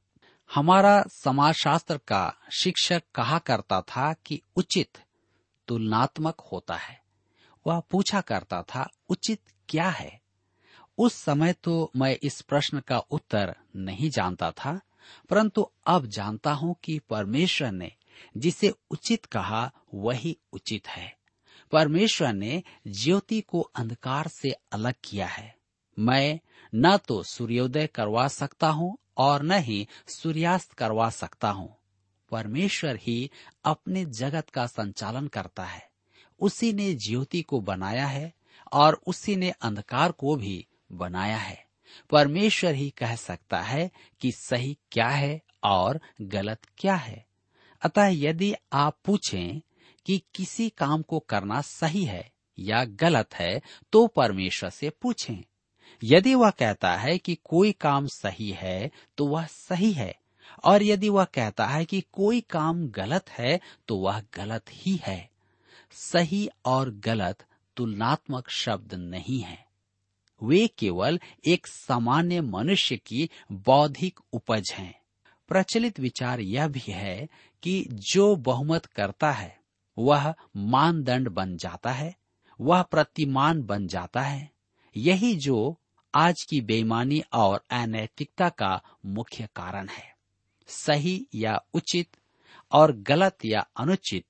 हमारा 0.55 1.03
समाजशास्त्र 1.03 1.99
का 1.99 2.35
शिक्षक 2.61 3.03
कहा 3.15 3.39
करता 3.39 3.81
था 3.81 4.13
कि 4.13 4.43
उचित 4.57 4.99
तुलनात्मक 5.69 6.41
होता 6.41 6.77
है। 6.77 7.01
वह 7.67 7.81
पूछा 7.81 8.21
करता 8.21 8.63
था, 8.63 8.91
उचित 9.09 9.41
क्या 9.69 9.89
है? 9.89 10.21
उस 10.99 11.15
समय 11.15 11.53
तो 11.53 11.91
मैं 11.97 12.17
इस 12.23 12.41
प्रश्न 12.41 12.81
का 12.81 12.99
उत्तर 12.99 13.57
नहीं 13.77 14.11
जानता 14.11 14.51
था 14.51 14.81
परंतु 15.31 15.71
अब 15.87 16.07
जानता 16.07 16.53
हूँ 16.53 16.77
कि 16.85 16.99
परमेश्वर 16.99 17.73
ने 17.73 17.93
जिसे 18.37 18.75
उचित 18.91 19.25
कहा, 19.25 19.73
वही 19.95 20.39
उचित 20.53 20.89
है। 20.89 21.19
परमेश्वर 21.73 22.33
ने 22.33 22.63
ज्योति 22.87 23.41
को 23.41 23.61
अंधकार 23.61 24.29
से 24.29 24.51
अलग 24.51 24.95
किया 25.05 25.27
है। 25.27 25.57
मैं 25.99 26.41
न 26.75 26.97
तो 26.97 27.23
सूर्योदय 27.23 27.87
करवा 27.87 28.29
सकता 28.29 28.69
हूँ 28.69 28.99
और 29.17 29.43
न 29.43 29.53
ही 29.53 29.89
सूर्यास्त 30.09 30.73
करवा 30.73 31.11
सकता 31.11 31.51
हूँ। 31.51 31.77
परमेश्वर 32.31 32.97
ही 32.97 33.31
अपने 33.65 34.05
जगत 34.05 34.51
का 34.51 34.67
संचालन 34.67 35.27
करता 35.27 35.65
है। 35.65 35.91
उसी 36.41 36.73
ने 36.73 36.95
ज्योति 36.95 37.43
को 37.43 37.61
बनाया 37.61 38.07
है 38.07 38.33
और 38.73 39.01
उसी 39.07 39.37
ने 39.37 39.51
अंधकार 39.51 40.13
को 40.13 40.37
भी 40.37 40.67
बनाया 40.93 41.37
है। 41.37 41.68
परमेश्वर 42.11 42.75
ही 42.75 42.91
कह 42.91 43.17
सकता 43.17 43.61
है 43.61 43.91
कि 44.21 44.33
सही 44.33 44.79
क्या 44.93 45.09
है 45.09 45.41
और 45.65 46.01
गलत 46.21 46.67
क्या 46.79 46.95
है। 46.95 47.27
अतः 47.83 48.07
यदि 48.07 48.55
आप 48.73 48.99
पूछें 49.05 49.61
कि 50.07 50.23
किसी 50.35 50.69
काम 50.69 51.03
को 51.03 51.19
करना 51.19 51.61
सही 51.61 52.05
है 52.05 52.33
या 52.59 52.85
गलत 52.85 53.35
है 53.35 53.61
तो 53.93 54.07
परमेश्वर 54.07 54.71
से 54.71 54.91
पूछें। 54.91 55.45
यदि 56.05 56.35
वह 56.35 56.51
कहता 56.51 56.97
है 56.97 57.19
कि 57.19 57.35
कोई 57.45 57.73
काम 57.73 58.07
सही 58.07 58.51
है 58.51 58.91
तो 59.17 59.27
वह 59.27 59.47
सही 59.47 59.93
है। 59.93 60.15
और 60.65 60.83
यदि 60.83 61.09
वह 61.09 61.25
कहता 61.25 61.67
है 61.67 61.85
कि 61.85 62.01
कोई 62.13 62.41
काम 62.41 62.89
गलत 62.89 63.31
है 63.31 63.61
तो 63.89 63.97
वह 63.97 64.23
गलत 64.35 64.65
ही 64.73 65.01
है। 65.03 65.31
सही 65.93 66.49
और 66.65 66.91
गलत 66.91 67.45
तुलनात्मक 67.77 68.51
शब्द 68.51 68.95
नहीं 68.95 69.41
है। 69.41 69.68
वे 70.43 70.69
केवल 70.69 71.21
एक 71.47 71.67
सामान्य 71.67 72.41
मनुष्य 72.41 72.97
की 72.97 73.31
बौद्धिक 73.53 74.21
उपज 74.33 74.71
हैं। 74.73 75.01
प्रचलित 75.49 76.01
विचार 76.01 76.41
यह 76.41 76.69
भी 76.69 76.83
है 76.89 77.29
कि 77.63 77.87
जो 77.93 78.37
बहुमत 78.37 78.87
करता 78.87 79.33
है, 79.33 79.61
वह 79.99 80.35
मानदंड 80.57 81.29
बन 81.29 81.57
जाता 81.57 81.93
है, 81.93 82.17
वह 82.61 82.83
प्रतिमान 82.83 83.63
बन 83.63 83.87
जाता 83.87 84.21
है। 84.21 84.51
यही 84.97 85.37
जो 85.37 85.81
आज 86.15 86.43
की 86.43 86.61
बेईमानी 86.61 87.23
और 87.33 87.65
अनैतिकता 87.71 88.49
का 88.49 88.83
मुख्य 89.07 89.49
कारण 89.57 89.89
है। 89.89 90.17
सही 90.67 91.27
या 91.35 91.63
उचित 91.75 92.17
और 92.73 92.97
गलत 92.97 93.39
या 93.45 93.67
अनुचित, 93.77 94.25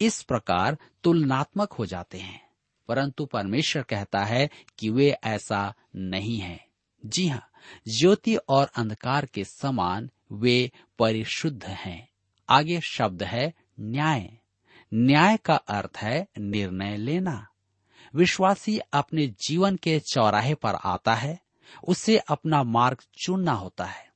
इस 0.00 0.22
प्रकार 0.22 0.78
तुलनात्मक 1.04 1.72
हो 1.72 1.86
जाते 1.86 2.18
हैं। 2.18 2.41
परंतु 2.88 3.26
परमेश्वर 3.26 3.82
कहता 3.82 4.24
है 4.24 4.50
कि 4.78 4.90
वे 4.90 5.16
ऐसा 5.24 5.74
नहीं 5.96 6.38
है। 6.38 6.66
जी 7.06 7.28
हाँ 7.28 7.50
ज्योति 7.88 8.36
और 8.36 8.70
अंधकार 8.76 9.26
के 9.26 9.44
समान 9.44 10.10
वे 10.32 10.72
परिशुद्ध 10.98 11.64
हैं। 11.64 12.08
आगे 12.48 12.80
शब्द 12.80 13.22
है 13.22 13.54
न्याय। 13.80 14.38
न्याय 14.94 15.36
का 15.36 15.54
अर्थ 15.54 15.96
है 15.96 16.28
निर्णय 16.38 16.96
लेना। 16.96 17.48
विश्वासी 18.14 18.78
अपने 18.78 19.26
जीवन 19.26 19.76
के 19.76 20.00
चौराहे 20.00 20.54
पर 20.54 20.74
आता 20.74 21.14
है, 21.14 21.40
उसे 21.88 22.18
अपना 22.18 22.62
मार्ग 22.62 22.98
चुनना 23.18 23.52
होता 23.52 23.84
है। 23.84 24.12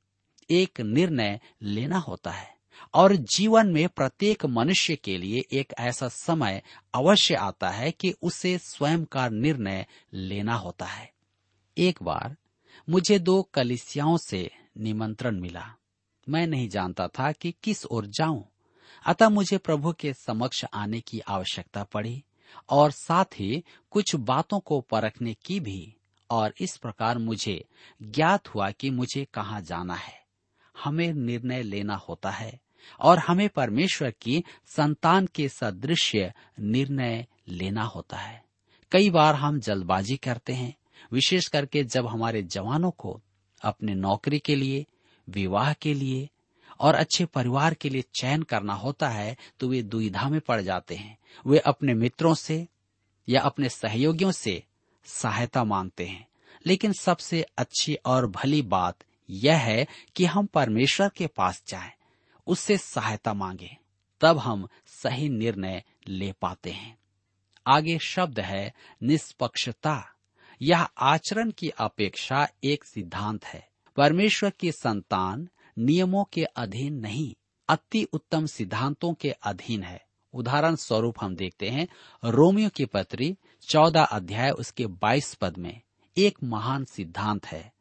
एक 0.50 0.80
निर्णय 0.80 1.40
लेना 1.62 1.98
होता 1.98 2.30
है। 2.30 2.55
और 2.94 3.16
जीवन 3.16 3.66
में 3.66 3.88
प्रत्येक 3.88 4.46
मनुष्य 4.46 4.96
के 4.96 5.18
लिए 5.18 5.44
एक 5.52 5.72
ऐसा 5.78 6.08
समय 6.08 6.62
अवश्य 6.94 7.34
आता 7.34 7.70
है 7.70 7.90
कि 7.90 8.14
उसे 8.22 8.58
स्वयं 8.58 9.04
का 9.04 9.28
निर्णय 9.28 9.86
लेना 10.12 10.54
होता 10.54 10.86
है। 10.86 11.12
एक 11.78 12.02
बार 12.02 12.36
मुझे 12.90 13.18
दो 13.18 13.42
कलिसियाओं 13.42 14.16
से 14.16 14.50
निमंत्रण 14.78 15.40
मिला। 15.40 15.74
मैं 16.28 16.46
नहीं 16.46 16.68
जानता 16.68 17.08
था 17.08 17.32
कि 17.32 17.54
किस 17.62 17.86
ओर 17.86 18.06
जाऊँ। 18.06 18.48
अतः 19.06 19.28
मुझे 19.28 19.58
प्रभु 19.58 19.92
के 19.92 20.12
समक्ष 20.12 20.64
आने 20.74 21.00
की 21.00 21.20
आवश्यकता 21.20 21.84
पड़ी 21.84 22.24
और 22.68 22.90
साथ 22.90 23.24
ही 23.24 23.64
कुछ 23.90 24.14
बातों 24.14 24.60
को 24.60 24.80
परखने 24.80 25.34
की 25.34 25.60
भी 25.60 25.96
और 26.30 26.54
इस 26.60 26.76
प्रकार 26.76 27.18
मुझे 27.18 27.64
ज्ञात 28.02 28.48
हुआ 28.48 28.70
कि 28.70 28.90
मुझे 28.90 29.24
कहाँ 29.24 29.60
जाना 29.60 29.94
है। 29.94 30.26
हमें 30.84 31.12
निर्णय 31.12 31.62
लेना 31.62 31.96
होता 31.96 32.30
है। 32.30 32.60
और 33.00 33.18
हमें 33.18 33.48
परमेश्वर 33.48 34.10
की 34.10 34.44
संतान 34.66 35.26
के 35.26 35.48
सदृश 35.48 36.16
निर्णय 36.60 37.26
लेना 37.48 37.82
होता 37.82 38.16
है। 38.16 38.44
कई 38.92 39.10
बार 39.10 39.34
हम 39.34 39.60
जल्दबाजी 39.60 40.16
करते 40.16 40.52
हैं 40.52 40.74
विशेष 41.12 41.48
करके 41.48 41.84
जब 41.84 42.06
हमारे 42.06 42.42
जवानों 42.42 42.90
को 42.90 43.20
अपने 43.62 43.94
नौकरी 43.94 44.38
के 44.38 44.54
लिए 44.54 44.86
विवाह 45.28 45.72
के 45.72 45.94
लिए 45.94 46.28
और 46.80 46.94
अच्छे 46.94 47.24
परिवार 47.24 47.74
के 47.74 47.88
लिए 47.88 48.04
चयन 48.14 48.42
करना 48.42 48.74
होता 48.74 49.08
है 49.08 49.36
तो 49.60 49.68
वे 49.68 49.82
दुविधा 49.82 50.28
में 50.28 50.40
पड़ 50.40 50.60
जाते 50.60 50.94
हैं। 50.96 51.18
वे 51.46 51.58
अपने 51.58 51.94
मित्रों 51.94 52.34
से 52.34 52.66
या 53.28 53.40
अपने 53.40 53.68
सहयोगियों 53.68 54.32
से 54.32 54.62
सहायता 55.04 55.64
मांगते 55.64 56.06
हैं। 56.06 56.26
लेकिन 56.66 56.92
सबसे 56.92 57.42
अच्छी 57.58 57.94
और 57.94 58.26
भली 58.26 58.62
बात 58.62 58.96
यह 59.30 59.56
है 59.56 59.86
कि 60.16 60.24
हम 60.24 60.46
परमेश्वर 60.46 61.08
के 61.08 61.26
पास 61.26 61.62
जाएँ, 61.68 61.92
उससे 62.46 62.78
सहायता 62.78 63.34
मांगे, 63.34 63.76
तब 64.20 64.38
हम 64.38 64.68
सही 64.86 65.28
निर्णय 65.28 65.82
ले 66.08 66.32
पाते 66.32 66.70
हैं। 66.70 66.98
आगे 67.66 67.98
शब्द 67.98 68.40
है 68.40 68.74
निष्पक्षता। 69.02 70.14
यह 70.62 70.82
आचरण 70.82 71.50
की 71.50 71.68
अपेक्षा 71.68 72.48
एक 72.64 72.84
सिद्धांत 72.84 73.44
है। 73.44 73.68
परमेश्वर 73.96 74.50
की 74.50 74.72
संतान 74.72 75.48
नियमों 75.78 76.24
के 76.24 76.44
अधीन 76.44 76.94
नहीं, 76.94 77.34
अति 77.68 78.04
उत्तम 78.04 78.46
सिद्धांतों 78.46 79.14
के 79.14 79.30
अधीन 79.30 79.82
है। 79.82 80.06
उदाहरण 80.32 80.74
स्वरूप 80.74 81.14
हम 81.20 81.36
देखते 81.36 81.68
हैं, 81.68 81.88
रोमियो 82.24 82.68
की 82.68 82.84
पत्री 82.84 83.36
चौदह 83.68 84.02
अध्याय 84.02 84.50
उसके 84.50 84.86
बाईस 84.86 85.34
पद 85.34 85.58
में 85.58 85.80
एक 86.16 86.38
महान 86.44 86.84
सिद्धांत 86.84 87.46
है। 87.46 87.75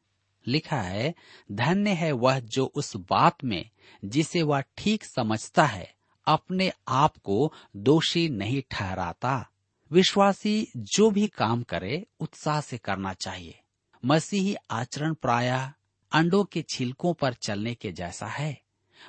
लिखा 0.47 0.81
है, 0.81 1.15
धन्य 1.51 1.89
है 1.89 2.12
वह 2.12 2.39
जो 2.39 2.65
उस 2.65 2.95
बात 2.95 3.43
में, 3.43 3.69
जिसे 4.05 4.41
वह 4.41 4.62
ठीक 4.77 5.03
समझता 5.03 5.65
है, 5.65 5.95
अपने 6.27 6.71
आप 6.88 7.17
को 7.17 7.53
दोषी 7.75 8.29
नहीं 8.29 8.63
ठहराता। 8.71 9.49
विश्वासी 9.91 10.67
जो 10.77 11.12
भी 11.12 11.27
काम 11.27 11.63
करे, 11.63 12.05
उत्साह 12.19 12.62
से 12.62 12.77
करना 12.77 13.13
चाहिए। 13.13 13.60
मसीही 14.05 14.55
आचरण 14.71 15.13
प्रायः 15.13 15.71
अंडों 16.12 16.43
के 16.43 16.62
छिलकों 16.62 17.13
पर 17.13 17.34
चलने 17.34 17.73
के 17.73 17.91
जैसा 17.91 18.27
है। 18.27 18.62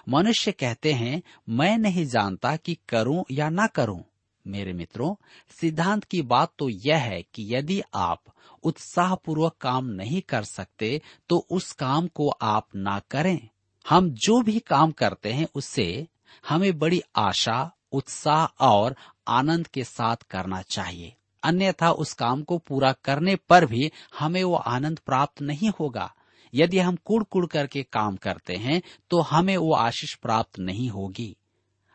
मनुष्य 0.08 0.52
कहते 0.52 0.92
हैं, 0.92 1.22
मैं 1.48 1.78
नहीं 1.78 2.06
जानता 2.06 2.56
कि 2.56 2.78
करूँ 2.88 3.24
या 3.30 3.48
ना 3.48 3.66
करूँ। 3.66 4.04
मेरे 4.46 4.72
मित्रों, 4.72 5.14
सिद्धांत 5.60 6.04
की 6.04 6.22
बात 6.22 6.52
तो 6.58 6.68
यह 6.68 6.98
है 6.98 7.22
कि 7.34 7.54
यदि 7.54 7.80
आप 7.94 8.22
उत्साहपूर्वक 8.62 9.56
काम 9.60 9.86
नहीं 9.86 10.22
कर 10.22 10.42
सकते 10.42 11.00
तो 11.28 11.46
उस 11.50 11.72
काम 11.72 12.06
को 12.06 12.28
आप 12.28 12.68
ना 12.76 12.98
करें। 13.10 13.48
हम 13.88 14.10
जो 14.10 14.42
भी 14.42 14.58
काम 14.58 14.90
करते 14.90 15.32
हैं, 15.32 15.46
उससे 15.54 16.06
हमें 16.48 16.78
बड़ी 16.78 17.02
आशा, 17.16 17.70
उत्साह 17.92 18.64
और 18.64 18.96
आनंद 19.28 19.66
के 19.66 19.84
साथ 19.84 20.16
करना 20.16 20.62
चाहिए। 20.62 21.14
अन्यथा 21.42 21.90
उस 21.90 22.12
काम 22.12 22.42
को 22.42 22.58
पूरा 22.58 22.92
करने 22.92 23.36
पर 23.36 23.66
भी 23.66 23.90
हमें 24.18 24.42
वो 24.44 24.54
आनंद 24.54 24.98
प्राप्त 24.98 25.42
नहीं 25.42 25.70
होगा। 25.80 26.12
यदि 26.54 26.78
हम 26.78 26.96
कुड़ 27.04 27.24
कुड़ 27.24 27.46
करके 27.46 27.82
काम 27.82 28.16
करते 28.16 28.54
हैं 28.54 28.82
तो 29.10 29.20
हमें 29.20 29.56
वो 29.56 29.74
आशीष 29.74 30.14
प्राप्त 30.14 30.58
नहीं 30.58 30.88
होगी। 30.90 31.36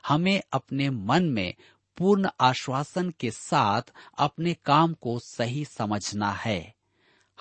हमें 0.03 0.41
अपने 0.53 0.89
मन 0.89 1.23
में 1.25 1.53
पूर्ण 1.97 2.29
आश्वासन 2.39 3.09
के 3.09 3.31
साथ 3.31 3.81
अपने 4.17 4.53
काम 4.53 4.93
को 4.93 5.19
सही 5.19 5.65
समझना 5.65 6.31
है। 6.31 6.75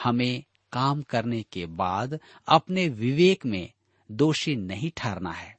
हमें 0.03 0.45
काम 0.73 1.03
करने 1.03 1.43
के 1.43 1.67
बाद 1.67 2.21
अपने 2.49 2.89
विवेक 2.89 3.47
में 3.47 3.73
दोषी 4.11 4.57
नहीं 4.57 4.91
ठहरना 4.97 5.33
है। 5.33 5.59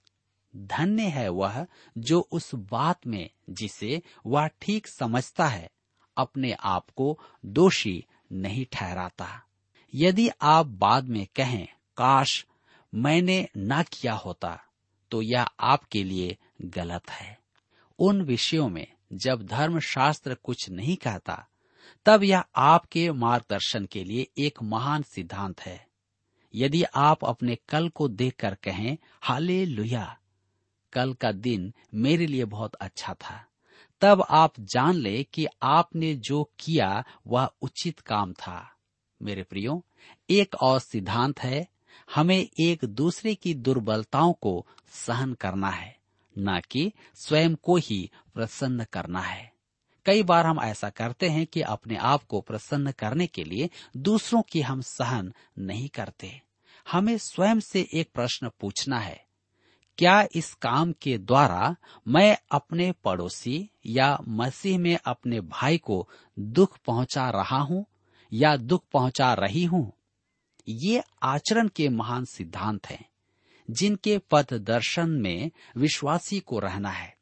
धन्य 0.56 1.04
है 1.04 1.30
वह 1.30 1.67
जो 1.97 2.27
उस 2.32 2.56
बात 2.56 3.08
में 3.08 3.30
जिसे 3.49 4.01
वह 4.25 4.47
ठीक 4.47 4.88
समझता 4.88 5.47
है, 5.47 5.71
अपने 6.17 6.51
आप 6.51 6.89
को 6.89 7.19
दोषी 7.45 8.06
नहीं 8.32 8.65
ठहराता। 8.71 9.43
यदि 9.95 10.30
आप 10.41 10.65
बाद 10.65 11.04
में 11.04 11.27
कहें, 11.36 11.67
काश 11.97 12.45
मैंने 12.95 13.47
न 13.58 13.84
किया 13.84 14.13
होता 14.13 14.60
तो 15.12 15.21
यह 15.21 15.45
आपके 15.60 16.04
लिए 16.04 16.38
गलत 16.62 17.10
है। 17.10 17.40
उन 18.01 18.21
विषयों 18.21 18.69
में 18.69 18.87
जब 19.13 19.43
धर्मशास्त्र 19.43 20.35
कुछ 20.35 20.69
नहीं 20.69 20.95
कहता, 20.95 21.47
तब 22.05 22.23
यह 22.23 22.43
आपके 22.55 23.11
मार्गदर्शन 23.11 23.85
के 23.85 24.03
लिए 24.03 24.27
एक 24.37 24.63
महान 24.63 25.01
सिद्धांत 25.01 25.61
है। 25.61 25.87
यदि 26.55 26.83
आप 26.83 27.25
अपने 27.25 27.57
कल 27.69 27.89
को 27.89 28.07
देखकर 28.07 28.55
कहें 28.55 28.97
हाले 29.21 29.65
लुया 29.65 30.17
कल 30.93 31.13
का 31.13 31.31
दिन 31.31 31.73
मेरे 31.93 32.25
लिए 32.25 32.45
बहुत 32.45 32.75
अच्छा 32.75 33.13
था, 33.13 33.45
तब 34.01 34.25
आप 34.29 34.53
जान 34.59 34.95
ले 34.95 35.23
कि 35.23 35.47
आपने 35.63 36.15
जो 36.15 36.51
किया 36.59 37.03
वह 37.27 37.51
उचित 37.61 37.99
काम 37.99 38.33
था। 38.33 38.71
मेरे 39.21 39.43
प्रियो, 39.43 39.85
एक 40.29 40.55
और 40.55 40.79
सिद्धांत 40.79 41.39
है, 41.39 41.67
हमें 42.15 42.49
एक 42.59 42.85
दूसरे 42.85 43.35
की 43.35 43.53
दुर्बलताओं 43.53 44.33
को 44.33 44.67
सहन 44.91 45.33
करना 45.33 45.69
है। 45.69 46.00
न 46.41 46.60
कि 46.71 46.91
स्वयं 47.15 47.56
को 47.56 47.75
ही 47.77 48.10
प्रसन्न 48.34 48.84
करना 48.84 49.21
है। 49.21 49.51
कई 50.06 50.23
बार 50.23 50.45
हम 50.45 50.60
ऐसा 50.60 50.89
करते 50.89 51.30
हैं 51.30 51.45
कि 51.45 51.62
अपने 51.62 51.95
आप 51.95 52.23
को 52.23 52.41
प्रसन्न 52.41 52.91
करने 52.91 53.27
के 53.27 53.43
लिए 53.43 53.69
दूसरों 53.97 54.41
की 54.41 54.62
हम 54.62 54.82
सहन 54.82 55.34
नहीं 55.60 55.89
करते। 55.89 56.41
हमें 56.91 57.17
स्वयं 57.17 57.60
से 57.60 57.88
एक 57.93 58.10
प्रश्न 58.13 58.49
पूछना 58.60 58.99
है, 58.99 59.25
क्या 59.97 60.27
इस 60.36 60.54
काम 60.54 60.91
के 60.91 61.17
द्वारा 61.17 61.75
मैं 62.08 62.38
अपने 62.51 62.91
पड़ोसी 62.91 63.69
या 63.86 64.17
मसीह 64.27 64.80
में 64.80 64.97
अपने 65.06 65.41
भाई 65.41 65.77
को 65.77 66.08
दुख 66.39 66.77
पहुँचा 66.86 67.30
रहा 67.30 67.60
हूँ 67.60 67.86
या 68.32 68.56
दुख 68.58 68.84
पहुँचा 68.91 69.34
रही 69.34 69.63
हूँ? 69.63 69.91
ये 70.67 71.04
आचरण 71.23 71.67
के 71.67 71.89
महान 71.89 72.25
सिद्धांत 72.25 72.88
हैं। 72.88 73.11
जिनके 73.69 74.17
पथ 74.17 74.54
दर्शन 74.54 75.10
में 75.10 75.52
विश्वासी 75.78 76.39
को 76.39 76.60
रहना 76.60 76.89
है। 76.89 77.17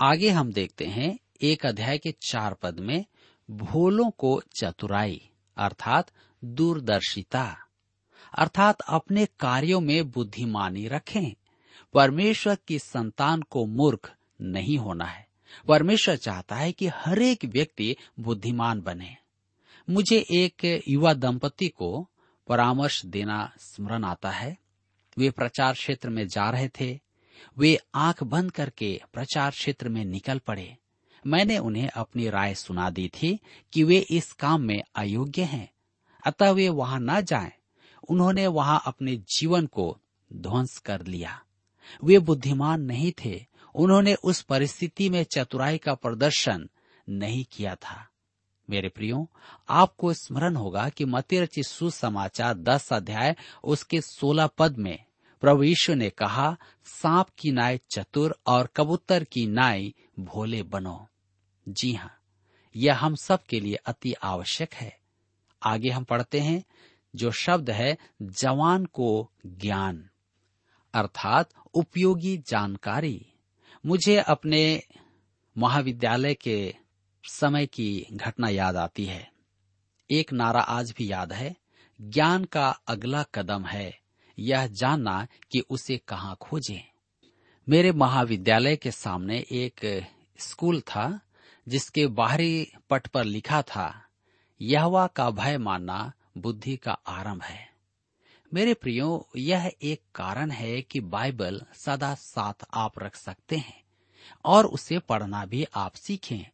आगे 0.00 0.30
हम 0.30 0.52
देखते 0.52 0.84
हैं 0.84 1.18
एक 1.42 1.66
अध्याय 1.66 1.98
के 1.98 2.14
चार 2.22 2.54
पद 2.54 2.80
में, 2.80 3.04
भोलों 3.50 4.10
को 4.10 4.42
चतुराई, 4.56 5.30
अर्थात 5.56 6.10
दूरदर्शिता। 6.44 7.56
अर्थात 8.38 8.80
अपने 8.80 9.26
कार्यों 9.26 9.80
में 9.80 10.10
बुद्धिमानी 10.10 10.88
रखें। 10.88 11.34
परमेश्वर 11.94 12.58
की 12.68 12.78
संतान 12.78 13.42
को 13.42 13.66
मूर्ख 13.66 14.14
नहीं 14.40 14.78
होना 14.78 15.04
है। 15.04 15.28
परमेश्वर 15.68 16.16
चाहता 16.16 16.56
है 16.56 16.72
कि 16.72 16.86
हर 16.86 17.22
एक 17.22 17.44
व्यक्ति 17.44 17.96
बुद्धिमान 18.20 18.80
बने। 18.80 19.16
मुझे 19.90 20.26
एक 20.30 20.82
युवा 20.88 21.14
दंपति 21.14 21.68
को 21.68 22.10
परामर्श 22.48 23.06
देना 23.06 23.52
स्मरण 23.58 24.04
आता 24.04 24.30
है। 24.30 24.56
वे 25.20 25.30
प्रचार 25.30 25.72
क्षेत्र 25.72 26.08
में 26.08 26.28
जा 26.28 26.50
रहे 26.50 26.68
थे। 26.68 27.00
वे 27.58 27.78
आँख 27.94 28.22
बंद 28.22 28.50
करके 28.50 29.02
प्रचार 29.12 29.50
क्षेत्र 29.50 29.88
में 29.88 30.04
निकल 30.04 30.38
पड़े। 30.38 30.76
मैंने 31.26 31.58
उन्हें 31.58 31.88
अपनी 31.88 32.30
राय 32.30 32.54
सुना 32.54 32.90
दी 32.90 33.08
थी 33.08 33.40
कि 33.72 33.84
वे 33.84 33.98
इस 33.98 34.32
काम 34.32 34.60
में 34.60 34.82
अयोग्य 34.94 35.42
हैं। 35.42 35.72
अतः 36.26 36.50
वे 36.50 36.68
वहाँ 36.68 37.00
न 37.00 37.20
जाएँ। 37.20 37.52
उन्होंने 38.08 38.46
वहाँ 38.46 38.82
अपने 38.86 39.16
जीवन 39.16 39.66
को 39.66 39.98
ध्वंस 40.32 40.78
कर 40.78 41.06
लिया। 41.06 41.42
वे 42.04 42.18
बुद्धिमान 42.18 42.82
नहीं 42.82 43.12
थे। 43.24 43.46
उन्होंने 43.74 44.14
उस 44.14 44.42
परिस्थिति 44.42 45.10
में 45.10 45.24
चतुराई 45.24 45.78
का 45.78 45.94
प्रदर्शन 45.94 46.68
नहीं 47.08 47.44
किया 47.52 47.74
था। 47.74 48.06
मेरे 48.70 48.88
प्रियो, 48.88 49.30
आपको 49.68 50.12
स्मरण 50.12 50.56
होगा 50.56 50.88
कि 50.88 51.04
मती 51.04 51.38
रचित 51.38 51.64
सुसमाचार 51.64 52.54
दस 52.54 52.92
अध्याय 52.92 53.36
उसके 53.64 54.00
सोलह 54.00 54.46
पद 54.46 54.76
में 54.76 55.04
प्रभु 55.40 55.62
यीशु 55.62 55.94
ने 55.94 56.10
कहा, 56.10 56.56
सांप 56.84 57.28
की 57.38 57.50
नाय 57.50 57.80
चतुर 57.90 58.38
और 58.46 58.66
कबूतर 58.76 59.24
की 59.24 59.46
नाय 59.46 59.92
भोले 60.18 60.62
बनो। 60.62 61.08
जी 61.68 61.94
हाँ 61.94 62.16
यह 62.76 63.04
हम 63.04 63.14
सब 63.14 63.42
के 63.42 63.60
लिए 63.60 63.74
अति 63.74 64.12
आवश्यक 64.12 64.74
है। 64.74 64.98
आगे 65.62 65.90
हम 65.90 66.04
पढ़ते 66.04 66.40
हैं, 66.40 66.64
जो 67.16 67.30
शब्द 67.30 67.70
है, 67.70 67.98
जवान 68.22 68.84
को 68.84 69.30
ज्ञान। 69.46 70.10
अर्थात 70.94 71.50
उपयोगी 71.74 72.38
जानकारी। 72.38 73.26
मुझे 73.86 74.16
अपने 74.16 74.82
महाविद्यालय 75.58 76.34
के 76.34 76.74
समय 77.24 77.66
की 77.66 78.06
घटना 78.12 78.48
याद 78.48 78.76
आती 78.76 79.04
है। 79.04 79.32
एक 80.10 80.32
नारा 80.32 80.60
आज 80.60 80.94
भी 80.98 81.12
याद 81.12 81.32
है। 81.32 81.56
ज्ञान 82.00 82.44
का 82.44 82.70
अगला 82.70 83.22
कदम 83.22 83.64
है। 83.64 83.99
यह 84.40 84.66
जानना 84.66 85.26
कि 85.52 85.60
उसे 85.60 85.96
कहाँ 85.96 86.36
खोजें। 86.40 86.80
मेरे 87.68 87.92
महाविद्यालय 87.92 88.76
के 88.76 88.90
सामने 88.90 89.38
एक 89.38 90.06
स्कूल 90.38 90.80
था, 90.80 91.20
जिसके 91.68 92.06
बाहरी 92.06 92.72
पट 92.90 93.06
पर 93.06 93.24
लिखा 93.24 93.62
था, 93.62 94.04
यहवा 94.60 95.06
का 95.06 95.30
भय 95.30 95.58
मानना 95.58 96.12
बुद्धि 96.38 96.76
का 96.76 96.92
आरंभ 96.92 97.42
है। 97.42 97.70
मेरे 98.54 98.74
प्रियो, 98.74 99.28
यह 99.36 99.72
एक 99.82 100.02
कारण 100.14 100.50
है 100.50 100.82
कि 100.82 101.00
बाइबल 101.00 101.62
सदा 101.74 102.14
साथ 102.14 102.52
आप 102.74 102.98
रख 102.98 103.16
सकते 103.16 103.56
हैं, 103.56 103.82
और 104.44 104.66
उसे 104.66 104.98
पढ़ना 104.98 105.46
भी 105.46 105.66
आप 105.74 105.94
सीखें। 105.94 106.50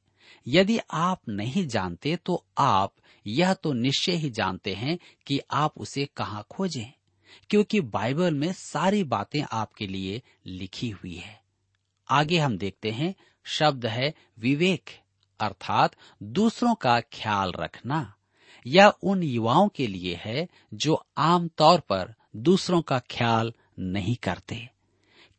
यदि 0.47 0.79
आप 0.91 1.21
नहीं 1.29 1.67
जानते 1.67 2.17
तो 2.17 2.45
आप, 2.59 2.95
यह 3.27 3.55
तो 3.55 3.73
निश्चय 3.73 4.13
ही 4.13 4.31
जानते 4.31 4.75
हैं 4.75 4.99
कि 5.27 5.41
आप 5.51 5.79
उसे 5.79 6.09
कहाँ 6.17 6.47
खोजें। 6.51 6.93
क्योंकि 7.51 7.81
बाइबल 7.81 8.35
में 8.35 8.53
सारी 8.53 9.03
बातें 9.05 9.43
आपके 9.53 9.87
लिए 9.87 10.23
लिखी 10.47 10.91
हुई 10.91 11.15
है। 11.15 11.41
आगे 12.09 12.39
हम 12.39 12.59
देखते 12.59 12.91
हैं, 12.91 13.15
शब्द 13.45 13.87
है 13.87 14.13
विवेक, 14.39 14.91
अर्थात 15.41 15.97
दूसरों 16.23 16.75
का 16.75 17.01
ख्याल 17.01 17.53
रखना 17.61 18.13
यह 18.67 18.93
उन 19.03 19.23
युवाओं 19.23 19.69
के 19.69 19.87
लिए 19.87 20.15
है 20.15 20.47
जो 20.75 21.05
आमतौर 21.19 21.81
पर 21.81 22.15
दूसरों 22.37 22.81
का 22.83 22.99
ख्याल 23.11 23.53
नहीं 23.79 24.17
करते। 24.17 24.69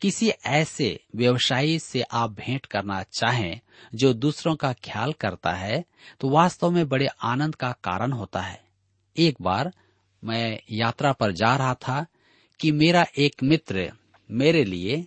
किसी 0.01 0.29
ऐसे 0.29 0.99
व्यवसायी 1.15 1.79
से 1.79 2.01
आप 2.01 2.31
भेंट 2.31 2.65
करना 2.65 3.01
चाहें 3.03 3.59
जो 3.95 4.13
दूसरों 4.13 4.55
का 4.55 4.71
ख्याल 4.73 5.13
करता 5.13 5.53
है 5.53 5.83
तो 6.19 6.29
वास्तव 6.29 6.71
में 6.71 6.87
बड़े 6.89 7.07
आनंद 7.07 7.55
का 7.55 7.71
कारण 7.83 8.11
होता 8.11 8.41
है। 8.41 8.63
एक 9.17 9.41
बार 9.41 9.71
मैं 10.27 10.59
यात्रा 10.71 11.11
पर 11.11 11.31
जा 11.31 11.55
रहा 11.55 11.73
था 11.73 12.05
कि 12.59 12.71
मेरा 12.71 13.05
एक 13.17 13.43
मित्र 13.43 13.91
मेरे 14.29 14.63
लिए 14.65 15.05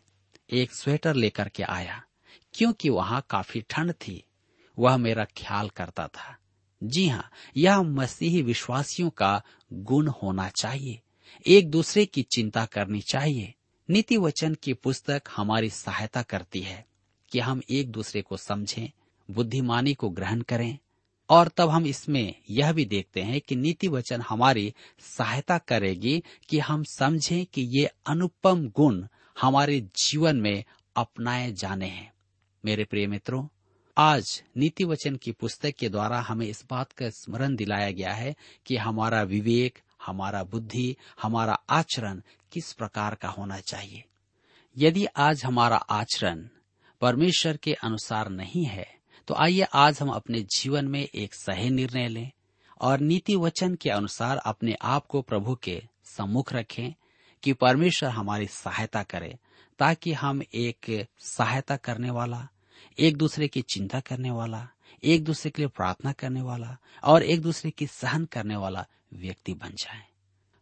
एक 0.51 0.75
स्वेटर 0.75 1.15
लेकर 1.15 1.49
के 1.49 1.63
आया, 1.63 2.03
क्योंकि 2.55 2.89
वहाँ 2.89 3.25
काफ़ी 3.31 3.61
ठंड 3.71 3.93
थी। 3.93 4.23
वह 4.79 4.97
मेरा 4.97 5.25
ख्याल 5.37 5.69
करता 5.69 6.07
था, 6.09 6.37
जी 6.83 7.07
हाँ 7.09 7.31
यह 7.57 7.83
मसीही 7.83 8.43
विश्वासियों 8.43 9.11
का 9.11 9.43
गुण 9.73 10.09
होना 10.23 10.49
चाहिए। 10.51 11.01
एक 11.47 11.71
दूसरे 11.71 12.05
की 12.07 12.23
चिंता 12.23 12.65
करनी 12.67 13.01
चाहिए। 13.01 13.55
नीति 13.89 14.17
वचन 14.17 14.55
की 14.55 14.73
पुस्तक 14.75 15.23
हमारी 15.37 15.71
सहायता 15.71 16.23
करती 16.23 16.61
है 16.61 16.85
कि 17.33 17.41
हम 17.41 17.63
एक 17.71 17.91
दूसरे 17.91 18.23
को 18.23 18.37
समझें, 18.37 18.91
बुद्धिमानी 19.29 19.95
को 19.95 20.09
ग्रहण 20.09 20.41
करें 20.41 20.79
और 21.31 21.49
तब 21.49 21.69
हम 21.69 21.87
इसमें 21.87 22.35
यह 22.51 22.73
भी 22.73 22.85
देखते 22.85 23.23
हैं 23.23 23.41
कि 23.41 23.57
नीति 23.57 23.89
वचन 23.89 24.21
हमारी 24.21 24.75
सहायता 24.99 25.59
करेगी 25.59 26.23
कि 26.49 26.59
हम 26.59 26.85
समझें 26.85 27.47
कि 27.47 27.63
ये 27.63 27.91
अनुपम 28.07 28.69
गुण 28.69 29.07
हमारे 29.41 29.81
जीवन 29.81 30.37
में 30.37 30.65
अपनाए 30.97 31.53
जाने 31.53 31.87
हैं। 31.87 32.13
मेरे 32.65 32.85
प्रिय 32.85 33.07
मित्रों, 33.07 33.49
आज 33.97 34.43
नीति 34.57 34.85
वचन 34.85 35.17
की 35.17 35.33
पुस्तक 35.33 35.71
के 35.71 35.89
द्वारा 35.89 36.21
हमें 36.21 36.47
इस 36.47 36.65
बात 36.71 36.93
का 36.93 37.11
स्मरण 37.11 37.57
दिलाया 37.57 37.91
गया 37.91 38.13
है 38.13 38.37
कि 38.67 38.77
हमारा 38.77 39.23
विवेक, 39.23 39.79
हमारा 40.07 40.45
बुद्धि, 40.45 40.97
हमारा 41.23 41.53
आचरण 41.71 42.23
किस 42.53 42.73
प्रकार 42.73 43.15
का 43.15 43.29
होना 43.29 43.61
चाहिए। 43.61 44.05
यदि 44.77 45.05
आज 45.05 45.45
हमारा 45.45 45.77
आचरण 45.77 46.49
परमेश्वर 47.01 47.57
के 47.57 47.73
अनुसार 47.73 48.29
नहीं 48.29 48.65
है 48.65 49.00
तो 49.31 49.35
आइए 49.35 49.63
आज 49.63 49.99
हम 50.01 50.09
अपने 50.09 50.41
जीवन 50.43 50.89
में 50.89 51.09
एक 51.15 51.35
सही 51.35 51.71
निर्णय 51.71 52.09
लें 52.09 52.31
और 52.81 53.01
नीति 53.01 53.37
वचन 53.37 53.75
के 53.75 53.91
अनुसार 53.91 54.37
अपने 54.37 54.77
आप 54.83 55.07
को 55.07 55.23
प्रभु 55.23 55.55
के 55.55 55.83
सम्मुख 56.05 56.53
रखें 56.53 56.95
कि 57.43 57.53
परमेश्वर 57.53 58.11
हमारी 58.11 58.47
सहायता 58.47 59.03
करे 59.03 59.39
ताकि 59.79 60.13
हम 60.13 60.43
एक 60.55 61.07
सहायता 61.19 61.77
करने 61.77 62.11
वाला, 62.11 62.49
एक 62.99 63.17
दूसरे 63.17 63.49
की 63.49 63.63
चिंता 63.63 64.01
करने 64.01 64.31
वाला, 64.31 64.69
एक 65.05 65.25
दूसरे 65.25 65.51
के 65.51 65.63
लिए 65.63 65.69
प्रार्थना 65.69 66.13
करने 66.13 66.43
वाला 66.43 66.77
और 67.05 67.23
एक 67.23 67.43
दूसरे 67.43 67.71
की 67.71 67.87
सहन 67.87 68.25
करने 68.25 68.57
वाला 68.57 68.87
व्यक्ति 69.15 69.55
बन 69.55 69.71
जाए। 69.71 70.03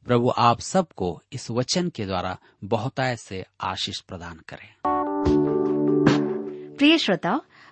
प्रभु 0.04 0.32
आप 0.38 0.60
सबको 0.60 1.22
इस 1.32 1.50
वचन 1.50 1.88
के 1.88 2.06
द्वारा 2.06 2.38
बहुताय 2.64 3.16
से 3.16 3.44
आशीष 3.60 4.00
प्रदान 4.00 4.40
करें। 4.48 4.74
प्रिय 6.76 6.98
श्रोताओ 6.98 7.40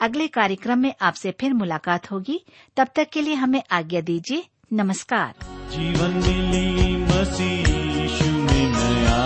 अगले 0.00 0.26
कार्यक्रम 0.26 0.78
में 0.78 0.94
आपसे 1.02 1.30
फिर 1.40 1.54
मुलाकात 1.54 2.10
होगी। 2.10 2.44
तब 2.76 2.88
तक 2.96 3.08
के 3.12 3.20
लिए 3.20 3.34
हमें 3.34 3.62
आज्ञा 3.70 4.00
दीजिए। 4.00 4.44
नमस्कार। 4.72 5.34
जीवन 5.44 6.10
मिली 6.10 6.96
मसीह 6.96 8.32
में 8.32 8.72
नया, 8.72 9.22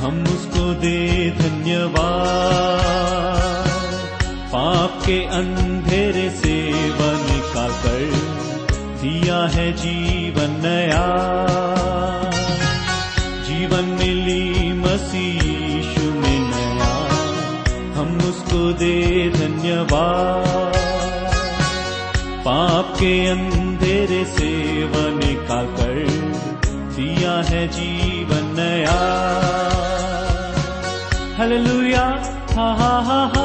हम 0.00 0.22
उसको 0.22 0.74
दे 0.74 1.30
धन्यवाद। 1.30 1.98
पाप 4.52 5.02
के 5.06 5.24
अंधेरे 5.24 6.30
से 6.30 6.72
वह 6.90 7.32
निकाल 7.32 7.70
कर 7.70 8.10
दिया 9.02 9.46
है 9.46 9.72
जीवन 9.72 10.50
नया। 10.50 11.06
पाप 22.44 22.94
के 22.96 23.26
अंधेरे 23.26 24.24
से 24.24 24.84
वन 24.84 25.20
का 25.48 25.62
कर 25.62 26.06
दिया 26.96 27.32
है 27.32 27.68
जीवन 27.68 28.54
नया। 28.58 28.98
हल 31.38 31.52
लुया 31.52 32.04
हा 32.50 32.74
हा 32.74 33.32
हा। 33.36 33.37